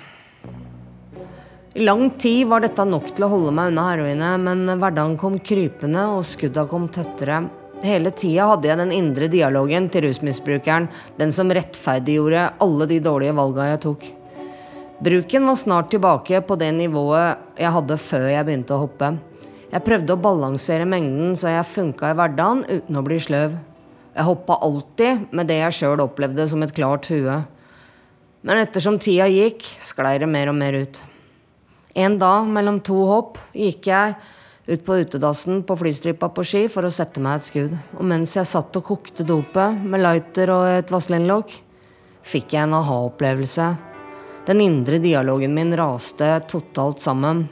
I 1.75 1.85
lang 1.85 2.09
tid 2.19 2.49
var 2.51 2.65
dette 2.65 2.85
nok 2.89 3.13
til 3.15 3.27
å 3.27 3.31
holde 3.31 3.53
meg 3.55 3.71
unna 3.71 3.85
heroinet, 3.93 4.43
men 4.43 4.65
hverdagen 4.81 5.17
kom 5.21 5.37
krypende, 5.39 6.09
og 6.17 6.27
skudda 6.27 6.65
kom 6.71 6.89
tettere. 6.91 7.45
Hele 7.81 8.11
tida 8.13 8.51
hadde 8.51 8.69
jeg 8.69 8.77
den 8.77 8.93
indre 8.93 9.29
dialogen 9.33 9.87
til 9.93 10.05
rusmisbrukeren, 10.05 10.91
den 11.17 11.33
som 11.33 11.53
rettferdiggjorde 11.55 12.51
alle 12.61 12.89
de 12.91 12.99
dårlige 13.01 13.37
valga 13.39 13.71
jeg 13.71 13.81
tok. 13.87 14.09
Bruken 15.01 15.47
var 15.49 15.57
snart 15.57 15.89
tilbake 15.95 16.43
på 16.45 16.59
det 16.61 16.75
nivået 16.77 17.57
jeg 17.57 17.73
hadde 17.73 17.97
før 17.97 18.27
jeg 18.29 18.45
begynte 18.45 18.77
å 18.77 18.83
hoppe. 18.83 19.15
Jeg 19.71 19.85
prøvde 19.87 20.13
å 20.13 20.21
balansere 20.21 20.85
mengden 20.89 21.33
så 21.41 21.55
jeg 21.55 21.71
funka 21.71 22.11
i 22.11 22.19
hverdagen 22.19 22.67
uten 22.69 22.99
å 23.01 23.05
bli 23.07 23.17
sløv. 23.23 23.55
Jeg 24.13 24.27
hoppa 24.27 24.59
alltid 24.67 25.31
med 25.33 25.49
det 25.49 25.61
jeg 25.63 25.79
sjøl 25.79 26.03
opplevde 26.05 26.45
som 26.51 26.61
et 26.67 26.75
klart 26.77 27.09
hue. 27.09 27.39
Men 28.45 28.61
ettersom 28.61 28.99
tida 29.01 29.29
gikk, 29.31 29.65
sklei 29.81 30.19
det 30.21 30.29
mer 30.29 30.53
og 30.53 30.59
mer 30.59 30.77
ut. 30.83 31.01
En 31.97 32.19
dag 32.21 32.51
mellom 32.51 32.83
to 32.85 32.99
hopp 33.09 33.41
gikk 33.57 33.89
jeg 33.89 34.19
ut 34.71 34.85
på 34.87 34.97
utedassen 35.03 35.63
på 35.67 35.77
flystripa 35.77 36.29
på 36.31 36.45
ski 36.47 36.65
for 36.71 36.87
å 36.87 36.93
sette 36.95 37.23
meg 37.23 37.41
et 37.41 37.47
skudd. 37.49 37.77
Og 37.99 38.07
mens 38.07 38.37
jeg 38.37 38.47
satt 38.47 38.77
og 38.79 38.87
kokte 38.87 39.27
dopet 39.27 39.83
med 39.83 40.05
lighter 40.05 40.53
og 40.55 40.67
et 40.71 40.93
vaselinlokk, 40.95 41.57
fikk 42.23 42.55
jeg 42.55 42.69
en 42.69 42.77
aha-opplevelse. 42.79 43.67
Den 44.47 44.63
indre 44.63 45.01
dialogen 45.03 45.57
min 45.57 45.75
raste 45.77 46.29
totalt 46.47 47.03
sammen. 47.03 47.49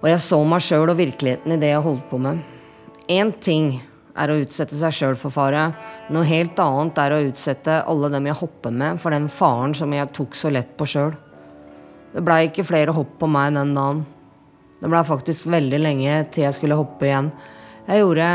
Og 0.00 0.08
jeg 0.08 0.20
så 0.24 0.40
meg 0.48 0.64
sjøl 0.64 0.92
og 0.92 1.00
virkeligheten 1.00 1.56
i 1.56 1.60
det 1.60 1.72
jeg 1.72 1.84
holdt 1.84 2.06
på 2.12 2.20
med. 2.20 2.44
Én 3.10 3.32
ting 3.40 3.72
er 4.20 4.30
å 4.30 4.38
utsette 4.42 4.76
seg 4.76 4.94
sjøl 4.94 5.16
for 5.18 5.32
fare. 5.32 5.70
Noe 6.12 6.28
helt 6.28 6.60
annet 6.60 7.00
er 7.00 7.16
å 7.16 7.24
utsette 7.24 7.80
alle 7.88 8.12
dem 8.12 8.28
jeg 8.28 8.40
hopper 8.40 8.72
med, 8.74 9.00
for 9.00 9.16
den 9.16 9.32
faren 9.32 9.74
som 9.76 9.92
jeg 9.96 10.12
tok 10.16 10.36
så 10.36 10.52
lett 10.52 10.76
på 10.76 10.88
sjøl. 10.88 11.16
Det 12.12 12.24
blei 12.26 12.48
ikke 12.48 12.66
flere 12.66 12.92
hopp 12.92 13.16
på 13.20 13.28
meg 13.30 13.54
den 13.56 13.76
dagen. 13.76 14.04
Det 14.80 14.88
ble 14.88 15.00
faktisk 15.04 15.48
veldig 15.52 15.80
lenge 15.80 16.20
til 16.32 16.46
jeg 16.46 16.56
skulle 16.56 16.78
hoppe 16.78 17.08
igjen. 17.08 17.28
Jeg 17.84 18.00
gjorde 18.00 18.28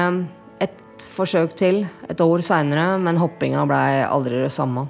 et 0.61 1.07
forsøk 1.15 1.55
til 1.57 1.81
et 2.09 2.21
år 2.21 2.43
seinere, 2.45 2.99
men 3.01 3.17
hoppinga 3.21 3.65
blei 3.69 4.03
aldri 4.05 4.43
det 4.43 4.53
samme. 4.53 4.85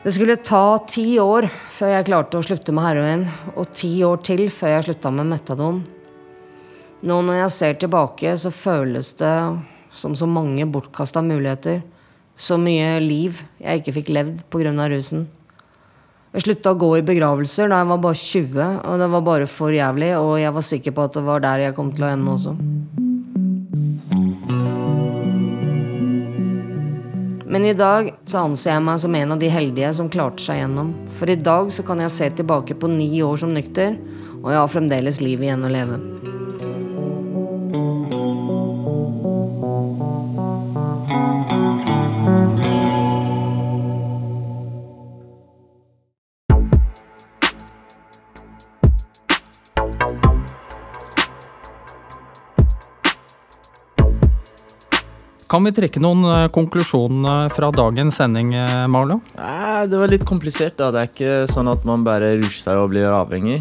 Det 0.00 0.12
skulle 0.16 0.38
ta 0.40 0.80
ti 0.88 1.18
år 1.20 1.48
før 1.72 1.90
jeg 1.92 2.06
klarte 2.08 2.38
å 2.38 2.44
slutte 2.44 2.72
med 2.72 2.86
heroin, 2.86 3.24
og 3.56 3.72
ti 3.76 3.98
år 4.04 4.22
til 4.24 4.46
før 4.52 4.78
jeg 4.78 4.86
slutta 4.88 5.12
med 5.12 5.28
metadon. 5.28 5.82
Nå 7.00 7.18
når 7.24 7.42
jeg 7.42 7.56
ser 7.56 7.76
tilbake, 7.80 8.32
så 8.36 8.52
føles 8.52 9.12
det 9.20 9.34
som 9.92 10.16
så 10.16 10.28
mange 10.28 10.64
bortkasta 10.68 11.22
muligheter. 11.24 11.80
Så 12.36 12.56
mye 12.60 12.98
liv 13.04 13.42
jeg 13.60 13.80
ikke 13.80 13.94
fikk 14.00 14.10
levd 14.16 14.44
pga. 14.52 14.72
rusen. 14.88 15.28
Jeg 16.30 16.44
slutta 16.44 16.70
å 16.70 16.78
gå 16.78 16.88
i 16.94 17.02
begravelser 17.02 17.72
da 17.72 17.80
jeg 17.80 17.88
var 17.90 18.02
bare 18.04 18.18
20, 18.20 18.66
og 18.86 19.00
det 19.02 19.06
var 19.10 19.22
bare 19.26 19.46
for 19.50 19.74
jævlig, 19.74 20.12
og 20.14 20.36
jeg 20.38 20.54
var 20.54 20.62
sikker 20.68 20.94
på 20.94 21.06
at 21.08 21.16
det 21.18 21.24
var 21.26 21.42
der 21.42 21.64
jeg 21.64 21.74
kom 21.74 21.90
til 21.90 22.06
å 22.06 22.10
ende 22.12 22.34
også. 22.36 22.54
Men 27.50 27.66
i 27.66 27.74
dag 27.74 28.12
så 28.30 28.44
anser 28.44 28.76
jeg 28.76 28.86
meg 28.86 29.02
som 29.02 29.18
en 29.18 29.34
av 29.34 29.42
de 29.42 29.50
heldige 29.50 29.90
som 29.98 30.12
klarte 30.12 30.44
seg 30.44 30.62
gjennom. 30.62 30.94
For 31.18 31.34
i 31.34 31.40
dag 31.50 31.74
så 31.74 31.82
kan 31.82 31.98
jeg 32.06 32.14
se 32.14 32.30
tilbake 32.38 32.78
på 32.78 32.94
ni 32.94 33.10
år 33.26 33.42
som 33.42 33.50
nykter, 33.50 33.98
og 34.38 34.52
jeg 34.54 34.62
har 34.62 34.70
fremdeles 34.70 35.18
liv 35.18 35.42
igjen 35.42 35.66
å 35.66 35.74
leve. 35.74 35.98
Kan 55.50 55.64
vi 55.66 55.72
trekke 55.74 55.98
noen 55.98 56.22
eh, 56.30 56.44
konklusjoner 56.54 57.48
fra 57.50 57.72
dagens 57.74 58.20
sending, 58.20 58.52
eh, 58.54 58.84
Marlo? 58.86 59.16
Nei, 59.34 59.86
det 59.90 59.98
var 59.98 60.12
litt 60.12 60.22
komplisert. 60.28 60.76
da. 60.78 60.92
Det 60.94 61.00
er 61.00 61.08
ikke 61.10 61.32
sånn 61.50 61.70
at 61.72 61.82
man 61.88 62.04
bare 62.06 62.36
rusher 62.38 62.68
seg 62.68 62.78
og 62.78 62.92
blir 62.92 63.08
avhengig. 63.10 63.58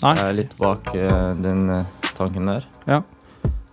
Nei. 0.00 0.14
Jeg 0.16 0.24
er 0.24 0.38
litt 0.38 0.56
bak 0.56 0.88
eh, 0.94 1.34
den 1.44 1.68
tanken 2.16 2.48
der. 2.48 2.64
Ja. 2.88 3.02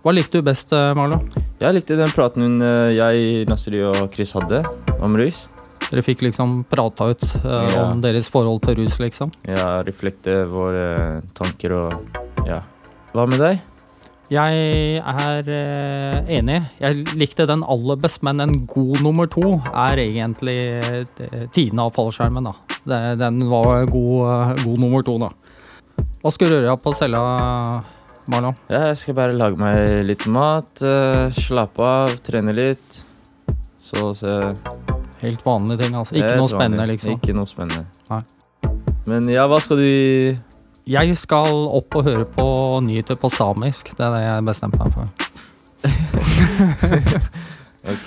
Hva 0.04 0.12
likte 0.12 0.42
du 0.42 0.44
best, 0.44 0.74
Marlo? 0.98 1.22
Jeg 1.62 1.78
likte 1.78 1.96
den 1.96 2.12
praten 2.12 2.44
hun, 2.44 2.60
jeg, 2.92 3.46
Nasri 3.48 3.80
og 3.88 4.12
Chris 4.12 4.34
hadde 4.36 4.60
om 5.00 5.16
rus. 5.16 5.46
Dere 5.88 6.04
fikk 6.04 6.26
liksom 6.26 6.58
prata 6.68 7.08
ut 7.14 7.24
uh, 7.46 7.64
Ja. 7.72 7.86
om 7.86 8.02
deres 8.04 8.28
forhold 8.28 8.60
til 8.66 8.82
rus, 8.82 8.98
liksom. 9.00 9.32
Ja, 9.48 9.80
reflekte 9.86 10.42
våre 10.52 11.22
tanker 11.32 11.78
og 11.78 12.44
ja. 12.44 12.60
Hva 13.14 13.24
med 13.30 13.40
deg? 13.40 13.64
Jeg 14.32 15.00
er 15.04 15.48
eh, 15.52 16.36
enig. 16.38 16.60
Jeg 16.80 17.04
likte 17.20 17.44
den 17.48 17.64
aller 17.68 17.98
best, 18.00 18.22
men 18.24 18.40
en 18.40 18.54
god 18.70 19.02
nummer 19.04 19.28
to 19.28 19.58
er 19.74 20.00
egentlig 20.00 20.56
tiden 21.52 21.82
av 21.82 21.92
fallskjermen. 21.96 22.48
da. 22.48 22.54
Den 23.20 23.44
var 23.50 23.84
god, 23.90 24.14
eh, 24.30 24.64
god 24.64 24.78
nummer 24.80 25.04
to, 25.04 25.18
da. 25.20 25.28
Hva 26.22 26.32
skal 26.32 26.48
du 26.48 26.56
gjøre 26.56 26.78
på 26.80 26.94
cella, 26.96 27.20
Marlon? 28.32 28.56
Ja, 28.72 28.86
jeg 28.88 28.96
skal 29.02 29.18
bare 29.18 29.36
lage 29.36 29.60
meg 29.60 30.06
litt 30.08 30.24
mat, 30.26 30.72
eh, 30.80 31.28
slappe 31.36 31.84
av, 31.84 32.16
trene 32.24 32.56
litt. 32.56 33.02
Så 33.76 34.14
se 34.16 34.54
Helt 35.20 35.44
vanlige 35.44 35.84
ting, 35.84 35.94
altså. 35.96 36.16
Ikke 36.16 36.36
noe 36.36 36.48
spennende, 36.48 36.86
liksom. 36.88 37.12
Ikke 37.16 37.36
noe 37.36 37.48
spennende. 37.48 37.84
Nei. 38.10 38.22
Men 39.08 39.28
ja, 39.28 39.46
hva 39.48 39.60
skal 39.60 39.80
du 39.80 40.36
Jeg 40.86 41.16
skal 41.16 41.48
opp 41.78 41.96
og 41.96 42.04
høre 42.04 42.24
på 42.34 42.46
nyheter 42.84 43.16
på 43.16 43.30
samisk. 43.32 43.94
Det 43.96 44.04
er 44.04 44.10
det 44.18 44.22
jeg 44.26 44.44
bestemte 44.50 44.78
meg 44.84 44.92
for. 44.98 45.08
Ok. 47.84 48.06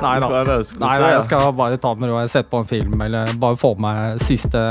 Nei 0.00 0.14
da. 0.20 0.28
Nei, 0.32 0.94
nei, 0.96 1.10
jeg 1.12 1.24
skal 1.26 1.50
bare 1.58 1.76
ta 1.80 1.90
med 1.92 2.08
ro. 2.08 2.16
Jeg 2.22 2.30
setter 2.32 2.48
på 2.48 2.62
en 2.62 2.68
film, 2.70 3.02
eller 3.04 3.34
bare 3.40 3.58
få 3.60 3.74
med 3.76 3.84
meg 3.84 4.22
siste, 4.24 4.62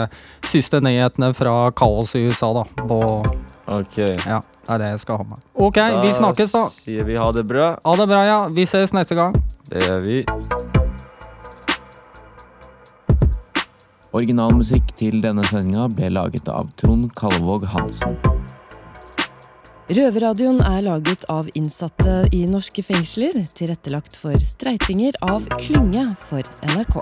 siste 0.50 0.82
nyhetene 0.82 1.30
fra 1.38 1.54
kaos 1.78 2.16
i 2.18 2.24
USA, 2.26 2.50
da. 2.58 2.66
På, 2.82 3.00
Ok. 3.70 4.00
ja, 4.02 4.42
det 4.42 4.74
er 4.74 4.82
det 4.82 4.92
jeg 4.96 5.04
skal 5.06 5.22
ha 5.22 5.30
med. 5.36 5.46
Ok, 5.54 5.78
vi 6.02 6.14
snakkes, 6.18 6.56
da. 6.58 6.66
sier 6.74 7.06
vi 7.06 7.22
ha 7.22 7.30
det 7.36 7.46
bra. 7.46 7.76
Ha 7.86 7.98
det 8.02 8.10
bra, 8.10 8.26
ja. 8.26 8.40
Vi 8.50 8.66
ses 8.66 8.96
neste 8.98 9.20
gang. 9.20 9.38
Det 9.70 9.86
gjør 9.86 10.06
vi. 10.08 10.24
Originalmusikk 14.18 14.96
til 14.98 15.20
denne 15.22 15.44
sendinga 15.52 15.86
ble 15.94 16.08
laget 16.10 16.50
av 16.50 16.72
Trond 16.82 17.12
Kalvåg 17.18 17.68
Hansen. 17.70 18.18
Røverradioen 19.90 20.60
er 20.66 20.84
laget 20.86 21.28
av 21.30 21.50
innsatte 21.58 22.24
i 22.34 22.44
norske 22.50 22.82
fengsler, 22.86 23.38
tilrettelagt 23.58 24.18
for 24.18 24.38
streitinger 24.42 25.18
av 25.26 25.46
Klynge 25.62 26.08
for 26.26 26.46
NRK. 26.74 27.02